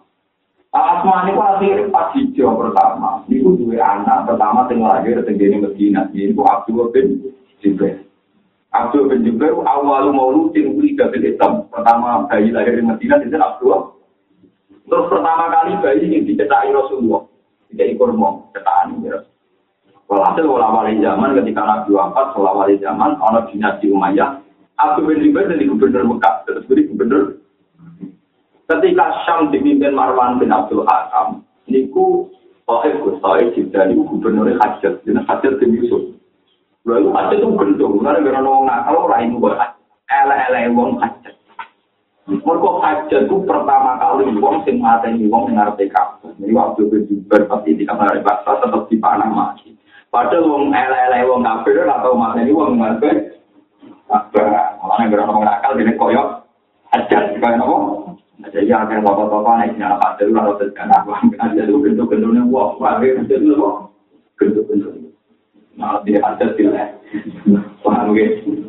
[0.77, 3.24] Asma ini akhir pas hijau pertama.
[3.33, 6.01] Itu dua anak pertama tinggal lahir tinggal di Medina.
[6.12, 7.33] Ini Abdul bin
[7.64, 8.05] Jibril.
[8.77, 11.64] Abdul bin Jibril awal mauludin ulida bil Islam.
[11.72, 13.97] Pertama bayi lahir di Medina itu Abdul.
[14.87, 17.24] Terus pertama kali bayi ini dicetak Rasulullah.
[17.72, 19.11] Tidak kurma, cetakan ini.
[20.07, 24.39] Walhasil wali zaman ketika Nabi wafat, wali zaman, ada dinasti Umayyah,
[24.79, 27.43] Abdul bin Jibril jadi gubernur Mekah, terus jadi gubernur
[28.67, 32.27] Ketika Syam dipimpin Marwan bin Abdul Hakam, niku
[32.67, 36.19] Sohaib Gus Sohaib Jibda niku gubernur Hajat, dan Hajat bin Yusuf.
[36.83, 39.55] Lalu Hajat itu gendong, karena karena orang nakal orang itu buat
[40.11, 41.35] ele-ele wong Hajat.
[42.27, 46.35] Mereka Hajat itu pertama kali wong sing ini wong ngerti kabel.
[46.43, 49.79] Jadi waktu berjumpa pasti di kamar bahasa tetap di panah mati.
[50.11, 53.31] Padahal wong ele-ele wong kafir atau mata ini wong ngerti
[54.11, 54.47] kabel.
[54.83, 56.29] Malah negara orang nakal jadi koyok
[56.91, 58.06] Hajat, kayak apa?
[58.37, 61.11] Jadi akan bapak-bapak naik nyala pada dulu atau terkena aku
[61.41, 63.89] ada itu bentuk-bentuknya wah wah itu itu loh
[64.37, 64.93] bentuk-bentuk
[65.76, 66.84] nah dia ada sila
[67.80, 68.61] paham gitu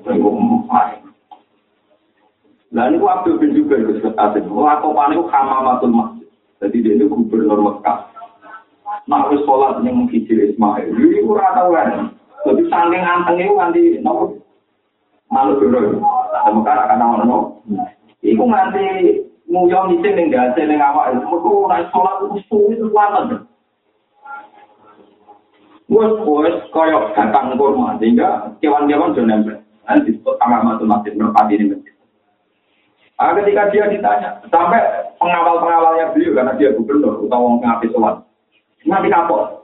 [0.72, 1.08] main
[2.68, 4.50] Nah ini waktu bin juga itu itu.
[4.52, 6.28] Wah, kau panik hamamatul masjid.
[6.60, 8.12] Jadi dia itu gubernur Mekah.
[9.08, 10.92] Nah, harus sholat yang menghijir Ismail.
[10.92, 12.12] Ini kurang tahu kan.
[12.44, 14.36] Jadi saking anteng itu nanti nopo
[15.32, 16.04] malu dulu.
[16.36, 17.38] Ada Mekah akan nama
[18.20, 18.86] Iku nanti
[19.48, 23.48] nguyong ngising ning gase ning awak itu mergo ora salat itu suwi kuwatan
[25.88, 29.56] Wes wes koyok datang kurma sehingga kewan-kewan sudah nempel.
[29.88, 31.96] Nanti disebut alamat masjid merpati ini masjid.
[33.16, 34.84] Ah, ketika dia ditanya, sampai
[35.16, 38.16] pengawal-pengawalnya beliau karena dia gubernur atau orang ngapain sholat,
[38.84, 39.64] nanti kapok.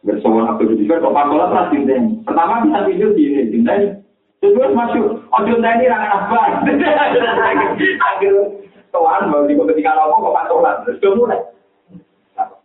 [0.00, 2.24] Bersowan di sini, kok pakola pernah cintain.
[2.24, 4.00] Pertama bisa video di ini, cintain.
[4.40, 6.64] Terus masuk, ojo ini rangan apa?
[8.00, 8.34] Akhir
[8.90, 11.40] Tuhan mau di ketika nopo kok patolan terus dia mulai.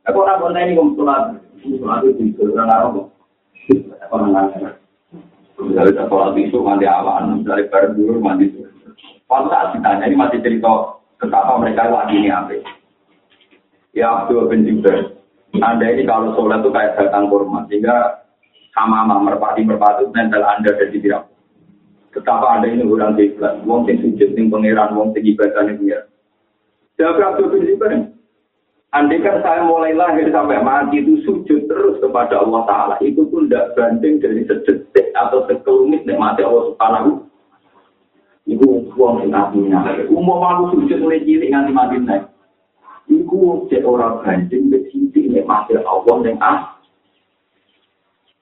[0.06, 1.22] Aku orang pun ini ngomong sholat,
[1.62, 3.02] sholat itu di orang nopo.
[4.10, 4.74] Orang lain.
[5.62, 8.50] Misalnya sholat itu mandi awan, dari baru mandi.
[9.26, 12.62] Kalau saat ditanya ini masih cerita betapa mereka lagi ini apa?
[13.98, 15.18] Ya Abdul bin Jibril.
[15.56, 18.28] Anda ini kalau sholat itu kayak datang kurma, sehingga
[18.76, 21.32] sama sama merpati merpati nempel Anda dari tidak.
[22.12, 26.06] Betapa Anda ini kurang ikhlas, wong sing sujud ning pangeran, wong sing ibadah pangeran.
[27.00, 28.16] Abdul bin Jibril.
[28.96, 32.96] Andai kan saya mulai lahir sampai mati itu sujud terus kepada Allah Ta'ala.
[33.04, 37.28] Itu pun tidak banding dari sedetik atau sekelumit mati Allah Subhanahu
[38.46, 39.90] Iku uang yang artinya.
[40.06, 42.30] Umum aku sujud mulai cilik nganti mati naik.
[43.10, 46.78] Iku cek orang banding besiti mati Allah yang ah.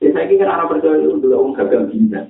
[0.03, 2.25] Ya saya kira anak percaya itu adalah orang gagal ginjal.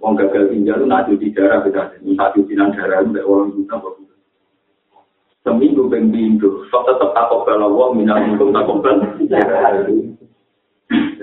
[0.00, 1.82] Orang gagal ginjal itu nak di darah beda.
[2.00, 3.76] Satu bilang darah itu orang buta
[5.46, 6.66] seminggu bimbingu.
[6.66, 9.06] Sok tetap takut kalau wong, minal minggu takut bela.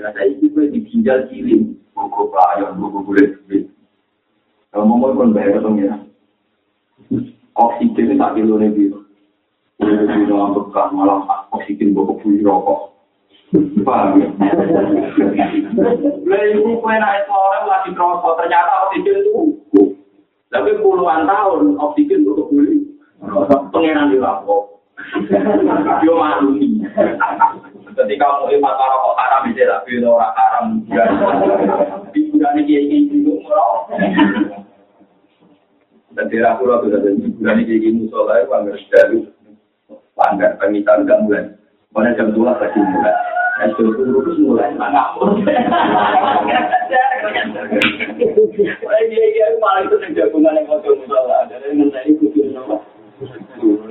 [0.04, 1.76] Ada itu gue di ginjal kiri.
[1.94, 3.32] Buku bayar, buku kulit.
[4.74, 5.94] Kalau mau mau pun bayar dong ya.
[7.54, 8.90] Oksigen tak kilo nih bi.
[9.78, 12.98] Udah di dalam bekas malam oksigen buku puji rokok.
[13.86, 14.28] Paham ya?
[16.26, 18.34] Lalu ibu gue naik sore lagi rokok.
[18.42, 19.40] Ternyata oksigen itu
[20.50, 22.83] tapi puluhan tahun oksigen untuk kulit.
[23.72, 24.84] Pengenan di lapo.
[26.04, 26.84] Yo maklumi.
[27.94, 30.66] Ketika mau imat para kok haram itu lah, bila orang haram.
[32.14, 33.72] Hiburan ini kayak gini dulu, murah.
[36.14, 39.20] Dan di aku sudah jadi hiburan ini kayak gini, musola itu anggar sedalu.
[40.18, 41.22] Langgar, permintaan gak.
[41.94, 43.14] Mana jam lagi mulai.
[43.62, 45.14] Es itu terus mulai, nggak
[48.84, 51.46] Wah, iya, iya, malah itu jagungan yang mau musola.
[51.48, 52.12] Jadi, nanti
[53.20, 53.84] kudu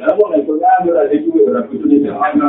[2.06, 2.46] sama.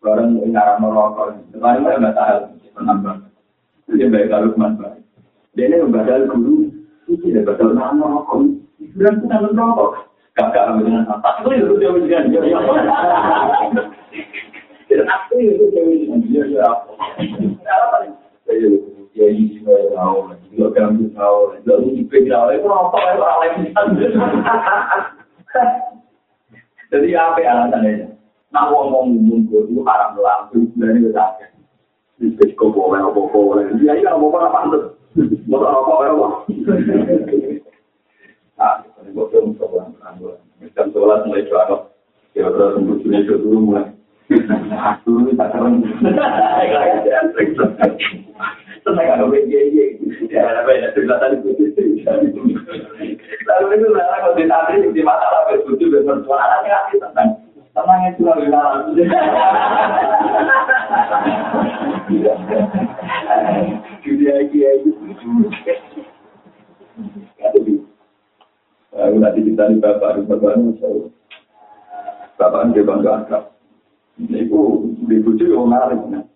[0.00, 2.40] Barang ngarang merokok, kemarin saya nggak tahu
[2.72, 3.16] penambah.
[3.92, 4.96] Jadi baik kalau manfaat.
[5.52, 6.72] Dia ini membadal guru,
[7.04, 8.48] itu dia badal nama merokok.
[8.96, 11.44] Bilang kita merokok, kakak dengan apa?
[11.44, 12.40] Itu itu dia bilang dia.
[14.88, 16.96] Dan aku itu dia bilang dia dia apa?
[17.60, 17.96] Apa?
[19.12, 23.86] ya ini juga tahu, Yo kamu tahu, lo ini pegal, lo apa lo alasan?
[26.90, 28.10] Jadi apa alasannya?
[28.50, 31.38] Nah, gua mau ngumum gua dulu haram dalam tuh dan itu tak.
[32.18, 33.70] Ini pesko boleh, apa boleh?
[33.78, 34.78] Iya, iya, apa apa apa?
[35.46, 36.26] Mau apa apa apa?
[38.58, 40.34] Ah, ini gua belum coba ngambil.
[40.74, 41.94] Jam sebelas mulai coba.
[42.34, 43.86] Ya udah, tunggu sini dulu mulai.
[45.06, 45.78] Dulu tak terang.
[48.80, 50.00] Senang kalau begini,
[50.32, 51.36] ya apa ya sebelah tadi
[53.44, 57.28] Lalu itu lah kalau di tadi di masalah berbudi bersuara anaknya tentang
[57.76, 58.88] tenang itu lagi dalam.
[64.00, 64.92] Dunia kia itu.
[68.90, 71.12] Aku nanti kita di bapak, bapak itu
[72.40, 73.44] bapak dia bangga akrab.
[74.20, 74.60] Itu
[75.04, 76.29] di bucu yang menarik.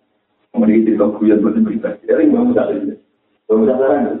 [0.55, 1.99] Kemudian itu kok kuyat buat yang berita.
[2.07, 2.95] Jadi bangun dari itu.
[3.43, 4.15] Bangun dasaran itu.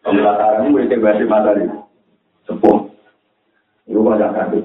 [0.00, 1.78] Bangun dasaran itu berita berarti mata itu.
[2.48, 2.78] Sepuh.
[3.84, 4.64] Itu pada akan.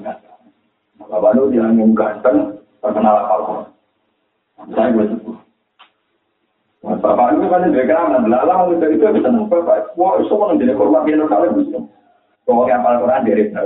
[0.96, 3.60] Maka baru dia mengungkapkan terkenal apa pun.
[4.72, 5.36] Saya buat sepuh.
[6.88, 9.92] Mas Bapak itu kan dia kira nggak belalang untuk dari itu bisa nggak Bapak?
[10.00, 11.62] Wah, semua yang jadi korban dia nggak lagi.
[12.48, 13.64] Kau yang paling kurang dari itu.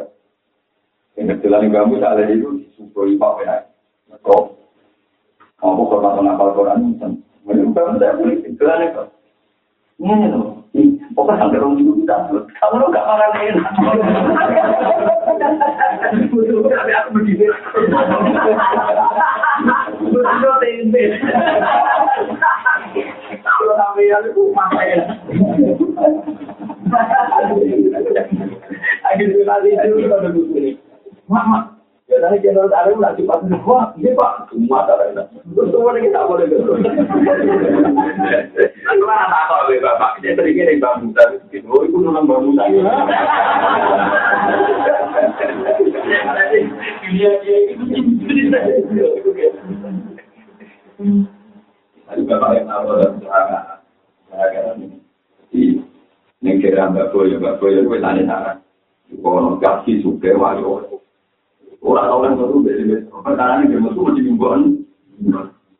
[1.19, 3.55] Ini jalan yang bambu saya itu supaya Bapak ya.
[4.27, 4.59] Kau
[5.59, 6.95] kamu korban ngapal Quran.
[7.43, 9.05] Menurut saya boleh kecilan itu.
[9.99, 10.63] Ini loh.
[11.19, 12.17] Pokoknya sampai orang itu kita.
[12.31, 13.67] Kamu lo gak makan enak.
[16.71, 17.47] Tapi aku begini.
[19.99, 21.03] Betul tempe.
[23.43, 24.99] Kalau sampai yang itu makan.
[29.11, 30.79] Akhirnya nanti itu ada begini.
[31.27, 31.78] Mama, ya
[32.09, 32.97] tadi ada ada
[35.53, 36.49] terus mana kita boleh.
[39.85, 40.73] Bapak tadi kira
[41.05, 42.01] Musa gitu oh itu
[47.13, 47.57] dia dia
[52.09, 53.05] itu bapak yang tahu
[56.41, 57.37] negara mbak Boyo.
[57.37, 58.53] Mbak Boyo itu tanya sana
[59.21, 60.98] kalau kasih suka wajo
[61.89, 64.61] Orang tahu kan baru dari perkara ini dia masuk masih mingguan.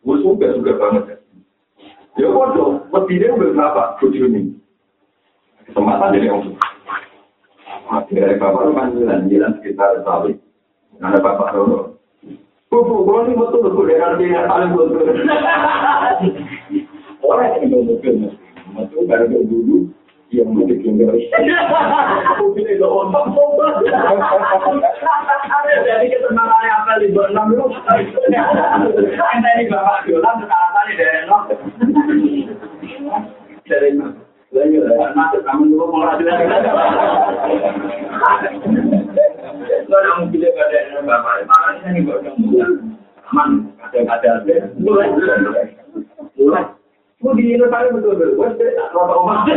[0.01, 1.21] Gue suka suka banget.
[2.17, 4.57] Ya waduh, lebih dia berapa tujuh ini.
[5.69, 6.57] Kesempatan dari orang
[7.89, 10.33] Akhirnya bapak itu kan jalan jalan sekitar Bali.
[11.01, 11.57] Ada bapak.
[12.69, 15.01] Bu, bu, bu, ini betul, dari nanti yang paling betul.
[17.29, 17.97] Orang yang
[19.09, 19.89] baru dulu,
[20.29, 21.25] yang mau bikin sobat
[25.89, 27.65] jadi ketenangannya apa di berenang itu
[29.25, 31.49] anda ini bapak jualan sekarang tadi dari no
[33.65, 34.13] dari no
[34.53, 36.29] lagi lah masuk kamu dulu mau rajin
[39.89, 42.21] lo yang pilih pada bapak makanya ini gak
[43.33, 45.09] aman ada ada mulai
[46.37, 46.78] mulai
[47.19, 49.43] Gue di Indonesia betul betul, gue tak rata omah.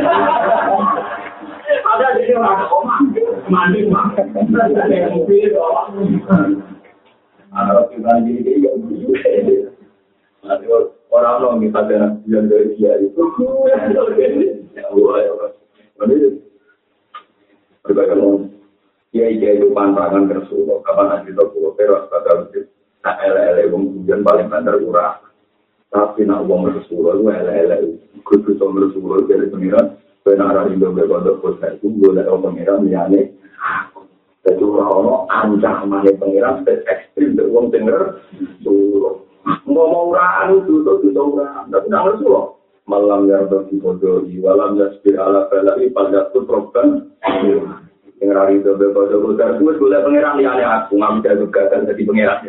[1.94, 2.98] Ada jadi orang omah,
[3.54, 4.18] mandi mah.
[4.18, 5.54] Ada yang mobil.
[7.54, 9.14] Ada orang yang jadi gak begitu.
[10.42, 10.66] Nanti
[11.14, 13.22] orang orang kita ada yang dari dia itu,
[14.74, 15.52] ya Allah ya Allah.
[16.02, 16.42] Jadi
[17.86, 18.50] berbagai orang.
[19.14, 20.34] Ya iya itu pantangan
[20.82, 21.30] kapan nanti
[21.78, 22.42] peros pada
[23.06, 25.31] tak ele-ele kemudian paling banter urah.
[25.92, 27.80] Tapi nak wong Rasulullah itu elek-elek.
[28.24, 29.86] Kudu sama Rasulullah dari pengiran.
[30.24, 33.36] Benar arah Indo berkodok kota itu boleh orang pengiran liane.
[34.48, 38.22] Jadi orang-orang ancaman pengiran spes ekstrim dari wong denger
[38.64, 39.22] Rasulullah
[39.66, 42.54] ngomong raan itu itu itu raan tapi nak Rasulullah
[42.90, 47.12] malam yang berkode walam yasbir ala falai pada tuh program.
[48.22, 50.96] Yang hari itu berkodok kota itu boleh pengiran liane aku.
[50.96, 52.40] Nggak bisa juga kan jadi pengiran.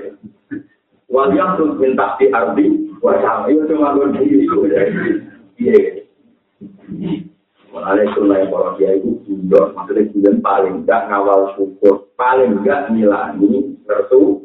[1.13, 4.47] Waliang tuh minta di arti Wah, itu gue diri.
[5.59, 6.03] Iya.
[7.73, 13.81] Mulai sunai para dia itu bundok, maksudnya bulan paling enggak ngawal syukur, paling enggak nilani
[13.89, 14.45] ngertu.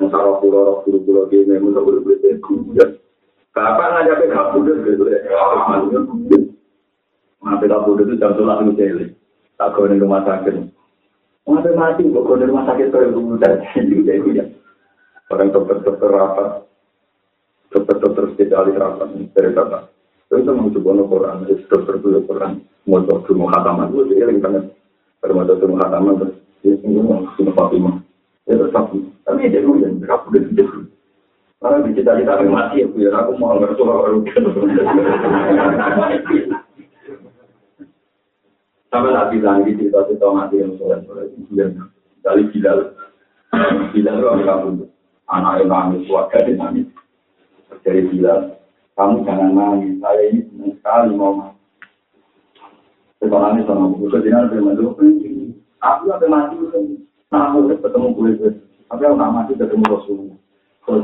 [0.00, 2.96] Masalah pulau pulau pulau dia memang tak boleh boleh kemudian.
[3.52, 5.20] Kapan ngajak ke kabudut gitu ya?
[7.44, 9.06] Ngapain kabudut itu jam sholat itu jeli.
[9.60, 10.54] Tak kau rumah sakit.
[11.44, 14.44] Ngapain mati kok kau rumah sakit kau yang ya.
[15.28, 16.69] Orang dokter-dokter rapat,
[17.70, 19.82] dokter-dokter spesialis rapat dari bapak.
[20.30, 21.04] Itu memang coba no
[21.46, 22.52] jadi dokter Quran.
[22.86, 24.64] Mau dokter mau khataman, itu dia yang banget.
[25.26, 27.94] Mau dokter mau khataman, terus dia tinggal mau sunnah Fatimah.
[28.46, 28.90] Ya tetap.
[29.26, 30.86] Tapi dia dulu yang berapa udah tidak dulu.
[31.60, 34.18] Karena di cita cita mati ya, biar aku mau ngerti baru.
[38.90, 39.86] Sampai tak bilang di
[40.18, 41.30] mati yang soleh-soleh
[42.26, 42.78] dari Bilal.
[43.94, 44.90] Bilal itu orang kampung.
[45.30, 46.10] Anak yang nangis,
[46.58, 46.86] nangis.
[47.86, 48.58] Dari Bilal,
[48.98, 51.58] kamu jangan nangis, saya ini senang sekali mau mati.
[53.20, 54.96] Sebenarnya sama buku kejinan bermandu,
[55.80, 56.56] aku ada mati,
[57.28, 58.36] nah aku ketemu kulit
[58.90, 60.38] tapi aku nggak mati ketemu Rasulullah.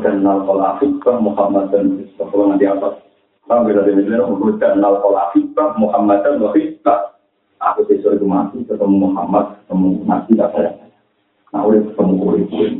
[0.03, 3.07] Kenal aku ke Muhammad dan kalau nanti atas
[3.47, 5.31] Sampai dari misalnya menguruskan nal kola
[5.79, 7.15] Muhammad dan Wahibah.
[7.63, 10.71] Aku besok itu mati ketemu Muhammad, ketemu Nabi tak saya.
[11.55, 12.13] Nah, udah ketemu
[12.51, 12.75] kulit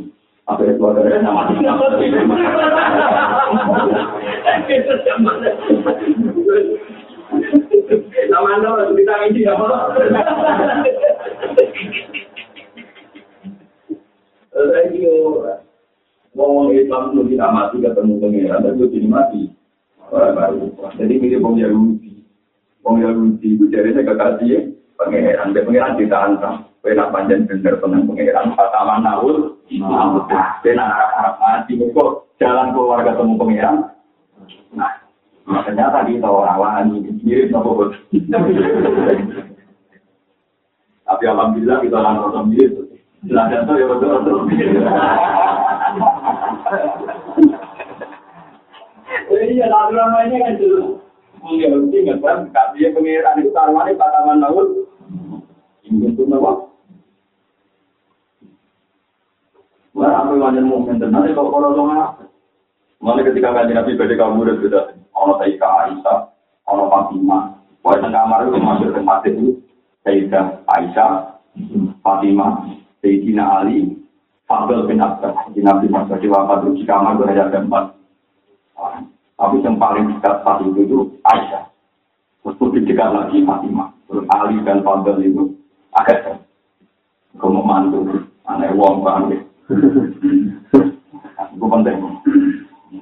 [0.47, 1.43] Apa itu ada yang nama
[8.27, 9.67] Nama anda kita ini apa?
[14.57, 14.99] Lagi
[16.31, 19.41] ngomong Islam itu tidak mati ketemu pengiran, tapi jadi mati.
[20.07, 20.63] Orang baru.
[20.95, 22.23] Jadi mirip Bung Yahudi.
[22.79, 25.51] Bung Yahudi itu jadinya kekasih pengiran.
[25.51, 26.66] Dia pengiran ditantang.
[26.87, 28.55] Kena panjang bener tenang pengiran.
[28.55, 29.59] Pertama Naul.
[29.67, 31.75] Dia nak harap mati.
[31.75, 33.75] Kok jalan keluar ketemu pengiran.
[34.71, 37.91] Nah, ternyata kita orang-orang ini mirip sama
[41.07, 42.87] Tapi alhamdulillah kita langsung mirip.
[43.27, 44.37] Belajar tuh ya betul-betul.
[49.27, 51.03] Iya, lalu namanya kan dulu.
[51.43, 54.67] Mungkin ingat kan, kasih pengiran itu taruhannya tanaman laut.
[55.83, 56.27] Ingin tuh
[59.97, 61.89] Wah, yang ada mungkin tenang, kalau kalau dong
[62.97, 64.83] Mana ketika kaji nabi pada kamu udah sudah,
[65.13, 66.17] ono Sayyidah Aisyah,
[66.69, 67.41] ono Fatimah,
[67.81, 69.57] Wah, kamar itu masuk ke mati itu,
[70.05, 71.41] Sayyidah Aisyah,
[72.05, 73.97] Fatimah, Sayyidina Ali,
[74.45, 77.59] Fadl bin Abbas, di Nabi Muhammad di wafat di kamar itu ada.
[79.37, 81.69] Tapi yang paling dekat saat itu itu Aisyah.
[82.45, 83.93] Terus lebih dekat lagi Fatimah.
[84.05, 85.53] Terus Ali dan Fadl itu
[85.93, 86.37] agak
[87.37, 88.01] Kamu mantu,
[88.49, 89.46] aneh wong banget.
[91.57, 91.97] Itu penting.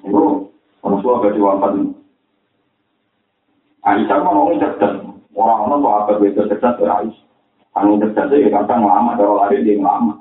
[0.01, 0.21] Itu
[0.81, 1.71] Rasulullah gak diwafat.
[3.85, 4.93] Aisyah kan ngomongin cerdas.
[5.35, 7.23] Orang-orang tuh apa beda cerdas dari Aisyah.
[7.75, 10.15] Anu terjadi ya kadang lama, kalau lari dia lama.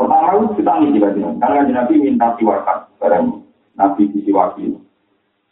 [0.00, 3.26] Pertama itu kita nih juga karena Nabi minta siwakan barang
[3.76, 4.74] Nabi di siwaki.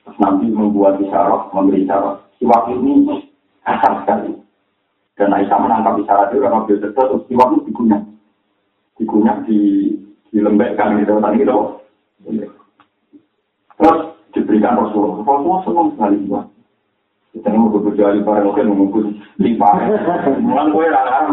[0.02, 2.24] Terus Nabi membuat isyarat, memberi isyarat.
[2.40, 3.22] Siwak ini
[3.62, 4.40] kasar sekali.
[5.14, 7.70] Dan Aisyah menangkap isyarat itu karena beliau cerdas, terus siwak itu
[9.00, 9.40] digunyah.
[9.48, 9.58] Di
[10.30, 11.58] dilembekkan gitu, tadi gitu.
[13.80, 15.26] Terus diberikan Rasulullah.
[15.26, 16.46] Rasulullah senang sekali siwak.
[17.30, 19.06] Kita mau bekerja di para mungkin mengumpul
[19.38, 19.70] lima.
[20.42, 21.30] Mulan kue rara.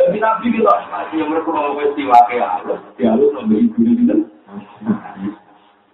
[0.00, 0.64] Tapi nabi itu
[1.20, 2.74] yang mereka mau festival kayak apa?
[2.96, 4.16] Ya lu memberi guru gitu.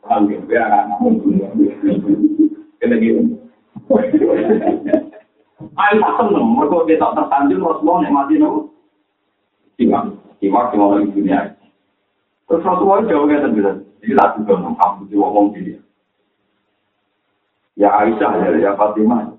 [0.07, 1.03] Oke, biar anak
[2.79, 3.23] Kena gitu.
[5.75, 8.61] Ayo tak seneng, mereka dia tak tersanjung Rasulullah yang mati nopo.
[9.77, 10.05] Timak,
[10.39, 11.53] timak cuma lagi dunia.
[12.47, 13.81] Terus Rasulullah jauhnya terbilang.
[14.01, 15.73] Jadi lagu dong, kamu di ngomong gini.
[17.77, 19.35] Ya Aisyah, ya, ya Fatimah.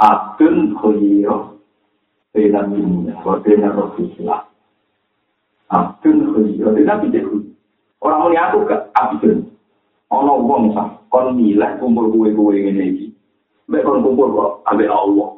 [0.00, 1.60] Adun khuyiro.
[2.32, 4.48] Bina dunia, bina Rasulullah.
[5.68, 6.72] Adun khuyiro.
[6.72, 7.28] Bina tidak
[8.00, 9.44] Orang ini aku ke Abdun.
[10.10, 13.12] Ono wong sah, kon milih kumpul kue-kue ini.
[13.68, 15.30] Mbak kon kumpul kok, ambil Allah.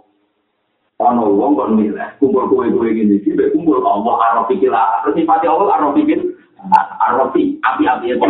[1.02, 5.02] Ono wong kon milih kumpul kue-kue ini iki, mbak kumpul Allah, arah pikir lah.
[5.02, 6.22] Terus sifati Allah, arah pikir.
[7.18, 8.26] Rofi, api-api itu.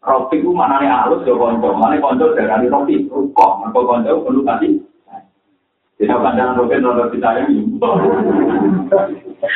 [0.00, 4.80] Rofi mana nih halus ya konco, mana konco dari Rofi, kok, mereka konco perlu kasih.
[6.00, 7.76] Tidak pandangan Rofi nonton kita yang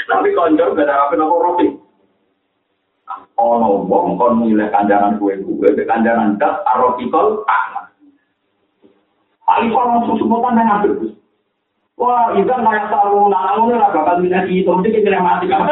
[0.05, 1.67] Tapi konco beda apa nopo Rofi.
[3.41, 7.89] Ono wong kon milih kandangan kue kue, be kandangan das arokikol anak.
[9.49, 11.14] Alif orang susu botan yang ngambil.
[11.95, 15.23] Wah, itu kan banyak tahu, nah, kamu ini raga kan minat itu, mesti kita yang
[15.23, 15.63] mati kan?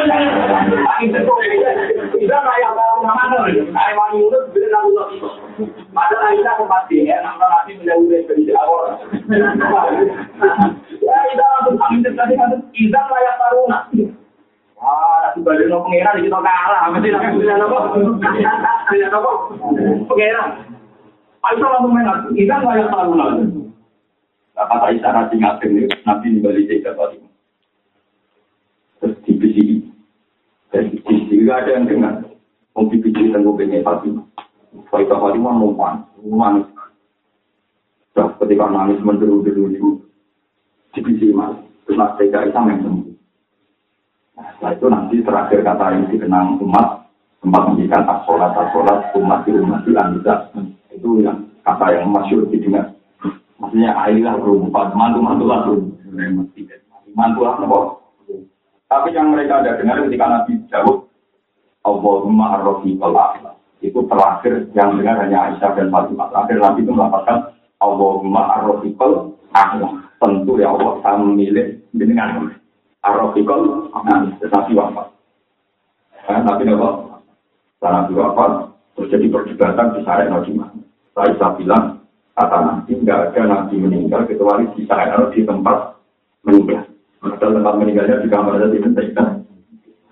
[2.14, 3.12] Izan layak taruna.
[3.74, 5.18] Ayo mani urut, beri nanti nanti.
[5.90, 9.02] Madan Aisyah kembali ya, nanti nanti beri awal.
[11.02, 12.56] Ya, Izan langsung pamit dari kita.
[12.70, 13.78] Izan layak taruna.
[14.78, 16.80] Wah, nanti balik nopeng era, kita kalah.
[16.86, 17.84] Nanti nanti beri nanti nopeng.
[18.22, 19.36] Beri nanti nopeng.
[20.06, 20.42] Pengera.
[21.50, 22.46] Aisyah langsung main nanti.
[22.46, 23.26] Izan layak taruna.
[24.62, 27.32] Kata isyarat ingat ini, Nabi di balik jaga Fatimah.
[29.02, 29.76] Terus di PCI.
[30.70, 32.14] Dan di PCI ada yang dengar.
[32.78, 34.26] Mau di PCI tengok pengen Fatimah.
[34.86, 36.70] Fatimah Fatimah mau nangis.
[38.14, 39.90] Terus ketika nangis menderu-deru itu,
[40.94, 41.58] PCI mas.
[41.82, 43.12] Terus nak jaga Islam yang sembuh.
[44.32, 47.10] Setelah itu nanti terakhir kata yang dikenang umat,
[47.42, 49.92] tempat memberikan as-sholat, as-sholat, umat di umat di
[50.94, 52.94] Itu yang kata yang masyur didengar.
[53.62, 55.62] Maksudnya airlah berumpat, mantu-mantu lah
[57.14, 57.54] Mantu lah
[58.90, 61.06] Tapi yang mereka ada dengar ketika Nabi jauh,
[61.86, 62.98] Allahumma arrofi
[63.78, 66.26] Itu terakhir yang dengar hanya Aisyah dan Fatimah.
[66.34, 67.38] Terakhir Nabi itu melaporkan
[67.78, 68.90] Allahumma arrofi
[70.22, 72.50] Tentu ya Allah, saya memilih dengan
[73.06, 75.06] arrofi nah, tetapi wafat.
[76.26, 76.90] Tapi apa?
[77.82, 78.44] Karena apa?
[78.94, 80.68] Terjadi perdebatan di Sarek Najimah.
[81.16, 82.01] Saya bilang,
[82.32, 86.00] kata Nabi, nggak ada Nabi meninggal kecuali di Sarek di tempat
[86.48, 86.88] meninggal.
[87.20, 89.10] Padahal tempat meninggalnya di kamar jadi penting.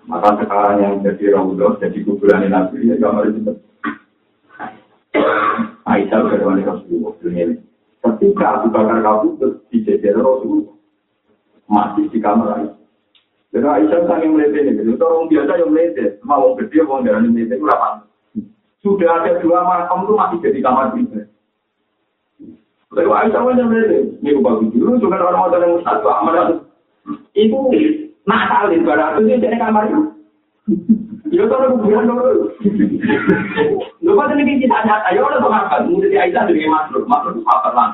[0.07, 3.53] Maka sekarang yang jadi Raudhah, jadi kuburan Nabi, ya kamar itu.
[5.87, 7.55] Aisyah berwani Rasulullah ini.
[8.01, 10.73] Ketika Abu Bakar kabur di jajar Rasulullah,
[11.69, 12.79] masih di kamar Aisyah.
[13.51, 17.59] Dan Aisyah sangat melihat ini, jadi orang biasa yang melihat, mau gede, mau darah melihat
[17.59, 18.07] itu apa?
[18.81, 21.20] Sudah ada dua makam itu masih jadi kamar pribadi.
[22.91, 26.35] Lalu Aisyah mana melihat, ini bagus dulu, juga orang-orang yang mustahil, amal
[27.31, 27.59] itu
[28.27, 30.01] nakalin, barang itu jadi kamar itu.
[31.31, 32.51] Ya kalau kuburan dulu.
[34.03, 37.69] Lu kok ini kita nyata, ya udah sama kan, mungkin Aisyah jadi makhluk, makhluk apa
[37.71, 37.89] lah.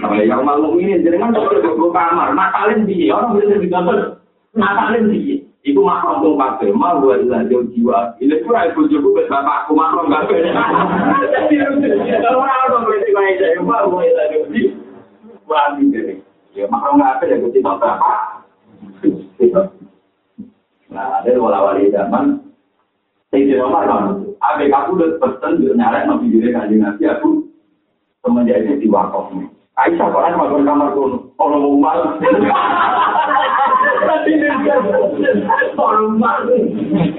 [0.00, 1.60] Sama yang malu ini, jadi kan kalau di
[1.92, 4.24] kamar, nakalin dia, orang bisa digambar.
[4.56, 8.14] Nakalin sih, itu makhluk tuh pakai, mau buat jauh jiwa.
[8.24, 10.32] Ini pura ibu juga buat bapakku makhluk gak.
[12.22, 12.65] Kalau orang
[13.16, 15.62] berarti main saya mau buat jauh jiwa.
[16.56, 18.08] Ya makhluk gak ada ya gue tidak bapak.
[20.88, 22.40] Nah, ada wala-wali zaman.
[23.28, 24.16] Saya tidak marah.
[24.40, 27.44] Abis aku udah pesen dia nyarek nabi diri kanjeng nabi aku
[28.24, 29.52] semenjak itu di.
[29.76, 32.16] Aisyah kok ada kamar kono, mau malu.
[34.08, 34.56] Tapi dia
[36.16, 36.56] malu.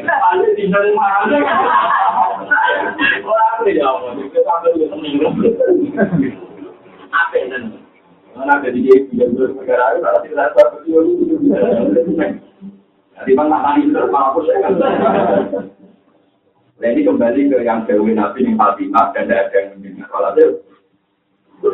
[0.01, 1.25] Ada di dalam marah.
[3.21, 4.41] Orang itu ya itu
[4.73, 5.76] dia seneng.
[8.37, 10.05] Apa di dia negara itu,
[13.25, 13.33] di
[14.45, 14.73] ya kan.
[16.77, 20.05] Nah kembali ke yang Dewi Nabi yang Fatimah dan ada yang mendengar.
[20.13, 20.61] Kalau itu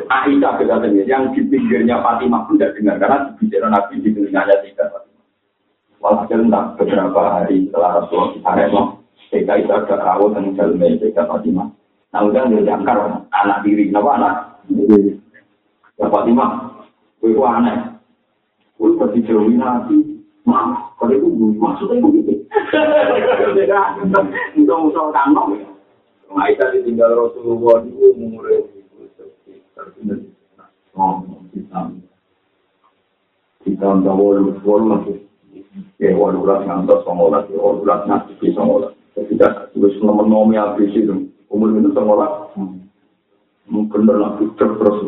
[0.07, 5.03] Aisyah berkatanya, yang di pinggirnya Fatimah pun tidak dengar karena bicara Nabi di telinganya tidak.
[5.99, 6.47] Walhasil
[6.79, 8.83] beberapa hari setelah Rasulullah kita remo,
[9.31, 10.55] Sehingga itu ada rawat dan
[10.99, 11.82] Sehingga Fatimah.
[12.13, 14.33] Nah, udah dia jangkar anak diri, kenapa anak?
[15.97, 16.77] Ya, Pak Timah,
[17.17, 17.77] gue kok aneh.
[18.77, 20.21] Gue kok dijauhin nanti.
[20.45, 22.33] Maaf, kalau itu gue maksudnya gue gitu.
[24.61, 25.65] Udah usah kandung ya.
[26.29, 28.83] Nah, itu ditinggal Rasulullah di umur itu.
[29.17, 30.29] Tapi, tapi, tapi,
[30.93, 31.17] tapi,
[33.73, 35.13] tapi, tapi, tapi,
[35.97, 38.91] Ya, walulah ngantos, ngolah, ya, walulah ngantos, ngolah.
[39.15, 41.32] Ya, tidak, terus nomor-nomor yang habis itu.
[41.53, 42.49] umur itu semula
[43.69, 44.99] mungkin dalam kucur terus.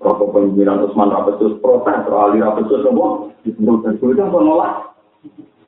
[0.00, 4.90] Rokok pemimpinan Usman Rabat terus protes terali Rabat terus semua itu kan semula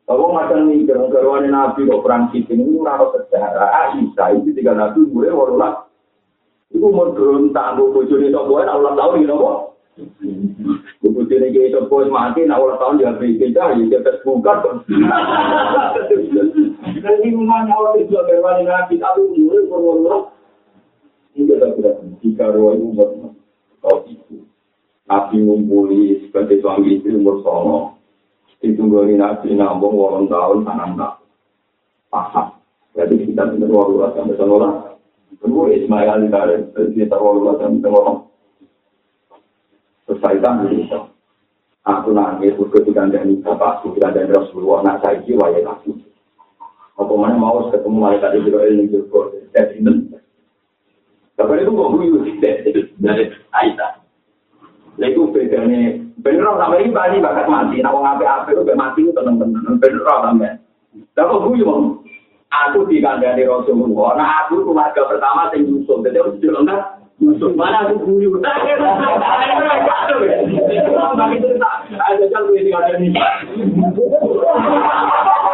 [0.03, 3.71] kalau macam ini dalam keruan Nabi kok perang kita ini rasa sejarah.
[3.95, 5.87] Aisyah ini tiga nabi mulai warulah
[6.73, 9.53] itu umur belum tangguh bujuni itu buat Allah tahu ini apa?
[11.05, 14.65] Buku sini kita pun mati, nah orang tahun dia beri kita, dia terbuka.
[17.03, 20.23] Jadi rumahnya Allah itu berwani Nabi, tapi umurnya warulah.
[21.35, 23.09] Ini kita tidak, jika roh itu umur,
[23.83, 24.47] tahu itu.
[25.11, 27.99] Nabi ngumpuli sebagai suami istri umur sono.
[28.63, 31.19] ditunggu nabi nambung walang tahun tanam tak
[32.15, 32.49] paham.
[32.95, 34.73] Jadi kita benar walau sampai sekolah.
[35.43, 36.63] Kedua Ismail dari
[36.95, 38.17] kita walau sampai sekolah.
[40.07, 40.39] Selesai
[40.71, 41.01] itu.
[41.83, 44.87] Aku nangis ketika anda ini bapak aku tidak ada Rasulullah.
[44.87, 45.99] Nak saya kira ya aku.
[47.03, 49.35] Apa mana mau ketemu malaikat itu ini juga.
[49.51, 49.83] Jadi
[51.35, 52.17] Tapi itu kok guyu
[53.03, 53.93] dari Aisyah.
[55.03, 57.83] Itu bedanya Bener sama ini bani bakat mati.
[57.83, 59.81] Nah, wong ape itu mati itu tenang tenang.
[59.83, 60.61] Bener sama.
[61.19, 61.99] Lah kok gue mau?
[62.53, 64.13] Aku dikandani Rasulullah.
[64.21, 66.05] Nah, aku keluarga pertama yang Yusuf.
[66.05, 68.29] Jadi aku bilang kan, Yusuf mana aku guyu.
[71.97, 73.09] Ada kan gue dikandani.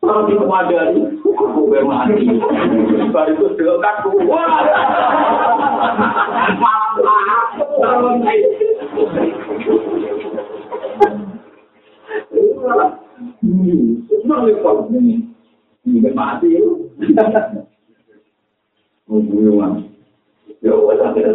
[0.00, 2.24] Kalau di kemadani, aku bermati.
[3.12, 3.68] Baru itu
[4.24, 4.64] wah.
[6.56, 7.52] Malam lah.
[14.08, 14.56] Senang ya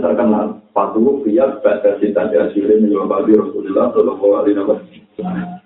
[0.02, 0.66] terkenal.
[0.76, 5.65] Patuh pihak pada cinta hasilnya menyebabkan Rasulullah Shallallahu Alaihi Wasallam.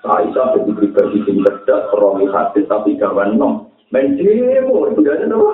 [0.00, 3.68] Aisyah begitu pribadi yang cerdas, romi hadis, tapi kawan nom.
[3.92, 5.50] Main demo, itu ada apa?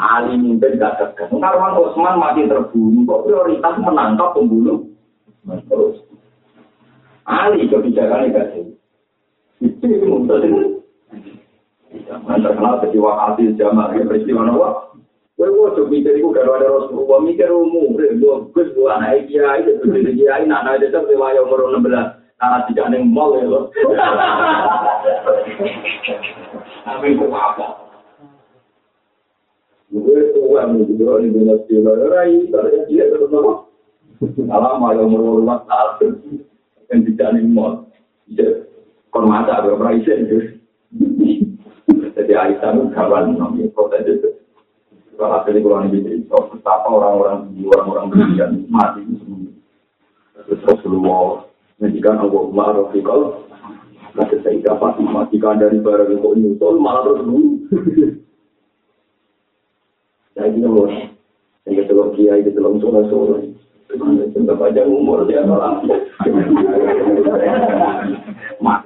[0.00, 1.28] Ali mimpin gak tegas.
[1.28, 4.86] Karwan Osman mati terbunuh, kok prioritas menangkap pembunuh.
[5.44, 6.06] Terus.
[7.26, 8.64] Ali kebijakannya gak sih.
[9.60, 10.30] Itu yang
[11.90, 14.94] Zaman terkenal peristiwa hasil zaman peristiwa nawa.
[15.34, 17.96] Kowe kok mikir iku karo ada Rasulullah mikir umum,
[18.52, 22.19] gus gue anak kiai, itu jadi kiai, anak ada tetap riwayat umur 16.
[22.40, 23.68] Karena tidak neng mall ya loh.
[26.88, 27.66] Tapi kok apa?
[29.92, 33.52] Gue tua nih, gue di dunia sila, rai, kalau dia terus apa?
[34.48, 36.40] Alam ayo umur lima tahun,
[36.88, 37.84] yang tidak neng mall,
[39.12, 40.24] kon mata berapa isen
[41.90, 44.40] Jadi Aisyah itu kawan nabi kota itu.
[45.20, 49.52] Kalau hasil kurang lebih itu, betapa orang-orang orang-orang berikan mati itu semua.
[50.48, 51.49] Terus Rasulullah
[51.80, 53.48] menjadikan Allah Ma'arafikal
[54.10, 57.62] Kata saya Fatimah, jika dari barang itu nyusul, malah terus dulu.
[60.34, 60.88] Saya gini loh,
[61.66, 63.52] saya kata lo kiai, kata lo sore-sore.
[64.32, 65.82] Sudah panjang umur, dia malah.
[68.64, 68.80] Mak,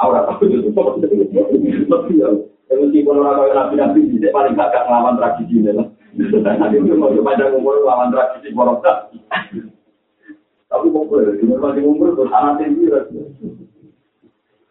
[0.00, 2.28] Aura tahu itu lebih ya.
[2.70, 5.86] Meskipun orang kaya nabi-nabi bisa paling gak ngelawan tradisi ini lah.
[6.60, 9.08] Nanti mau panjang umur ngelawan tradisi morokta.
[10.70, 11.34] tapi kok boleh?
[11.42, 12.94] Cuma rumah di umur tuh anak sendiri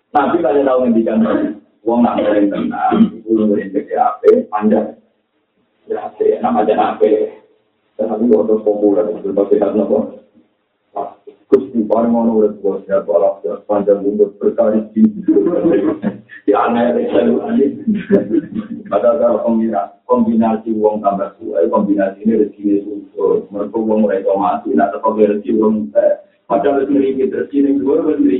[0.10, 1.22] nanti kalian tahu nanti kan
[1.86, 4.98] uang nak boleh tenang belum boleh jadi apa panjang.
[5.86, 7.10] Jadi nama jadi apa
[8.00, 9.98] tapi kok terus populer terus pasti harus nopo
[11.52, 15.04] kusti barang mau nopo sehat balap panjang umur berkali-kali.
[16.48, 17.70] ya aneh selalu aneh
[18.96, 24.24] ada ada kombinasi kombinasi uang tambah suai kombinasi ini rezeki ini unsur mereka uang mulai
[24.24, 26.14] tomati nak tak pakai rezeki uang teh
[26.48, 28.38] macam rezeki ini rezeki ini dua rezeki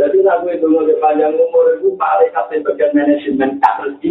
[0.00, 4.10] jadi aku itu mau panjang umur itu paling kasih bagian manajemen kategori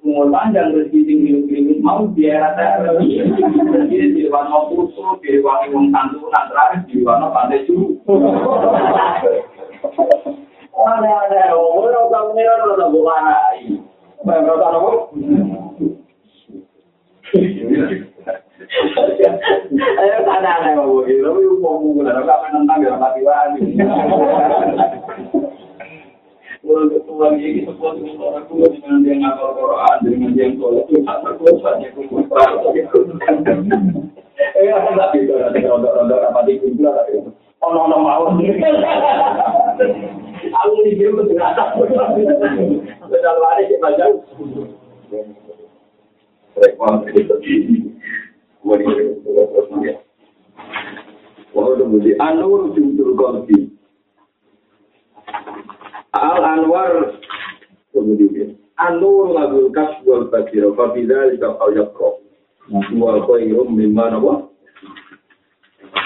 [0.00, 3.20] umur panjang rezeki sing mau biar ada rezeki
[3.88, 7.76] di depan mau kursus di depan uang kantor nak terakhir di depan apa ada cu
[10.80, 11.12] ada.
[11.28, 13.76] Ada umur orang tua mira orang tua bukan ayi
[14.24, 14.94] bukan orang tua
[20.00, 23.60] Ayo kanan ayo, ini umum-umum, ada apa menentang, ada apa diwani.
[26.62, 26.88] Wani.
[26.90, 31.18] Mulai ketua ini sebuah orang tua dengan dia ngapal Quran dengan dia tolak itu tak
[31.24, 31.88] terkuatnya
[34.60, 36.88] Eh, ada itu ada rondo-rondo apa di kumpul
[60.80, 62.10] basiro Fabida lika kau yakro
[62.70, 64.46] Wa khairum mimma nawa.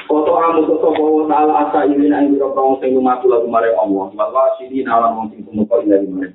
[0.09, 4.09] Koto amu sopo wa ta'ala asa ini na ingiro kong sing lumatu lagu mare Allah.
[4.17, 6.31] Wa sini nalam wong sing ila di mare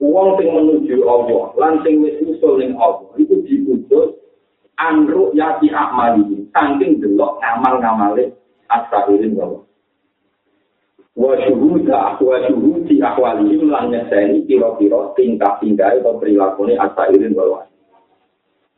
[0.00, 4.16] Wong sing menuju Allah Lan sing wis usul ning Allah Itu diputus
[4.80, 8.32] Anruk yati akmali Saking delok ngamal-ngamale
[8.72, 9.59] Asa irin Allah
[11.18, 17.70] wa syuhuda wa syuhudi ahwali lan nyeseni kira-kira tingkah-tingkah atau perilaku ini asairin bahwa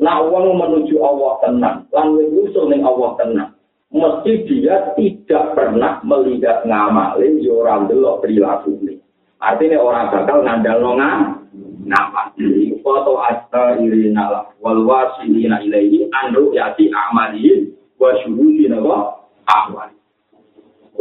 [0.02, 3.54] Nah, uang menuju Allah tenang, lan usul ning Allah tenang.
[3.94, 8.98] Mesti dia tidak pernah melihat ngamalin yo ora ndelok perilaku ini.
[9.38, 11.38] Artinya orang bakal ngandal nonga
[11.86, 12.34] nama.
[12.82, 19.12] Foto asta irina wal wasilina ilaihi anru yati amalin wa syuhudina wa
[19.46, 19.91] ahwali.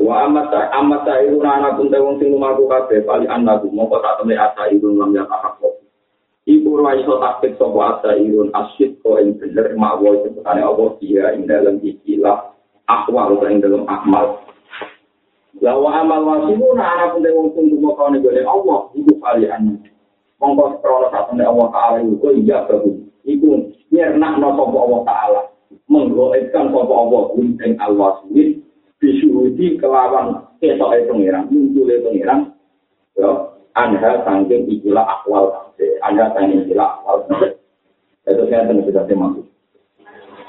[0.01, 4.33] Wa amat amat sairu nana pun tewong sing lumaku kabeh pali anaku mongko tak temne
[4.33, 5.77] asa iru lam ya tahakko.
[6.49, 11.37] Iku ora iso taktik sapa asa irun asyid ko ing bener mawa sebutane Allah dia
[11.37, 12.49] ing dalam ikilah
[12.89, 14.41] akwal ing dalam akmal.
[15.61, 19.85] La wa amal wasibu nana pun tewong sing lumaku gole Allah iku pali anaku.
[20.41, 23.05] Mongko krono tak temne Allah taala iku iya bagus.
[23.21, 25.41] Iku nyernak no sapa Allah taala.
[25.85, 28.70] Menggoetkan sapa Allah ing al-wasil
[29.01, 32.53] disuruhi kelawan ketok e pengiran, muncul e pengiran,
[33.17, 33.29] ya,
[33.73, 35.73] anha sangking ikilah akwal
[36.05, 37.25] anha sangking ikilah akwal
[38.21, 39.45] itu saya tentu sudah maksud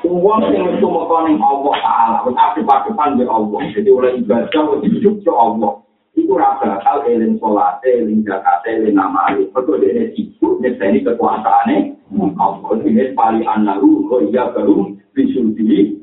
[0.02, 3.62] Uang yang itu mengkoning Allah Ta'ala, wis aktif-aktifan di Allah.
[3.70, 5.78] Jadi oleh ibadah, wis hidup ke Allah.
[6.18, 9.46] Itu rasa hal eling sholat, eling zakat, eling namali.
[9.54, 12.02] Betul dia sibuk, nyeseni kekuasaannya.
[12.34, 16.02] Allah ini paling anaru, kok iya baru, bisul diri.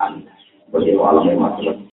[0.00, 0.32] Anda.
[0.72, 1.76] Bagi masalah.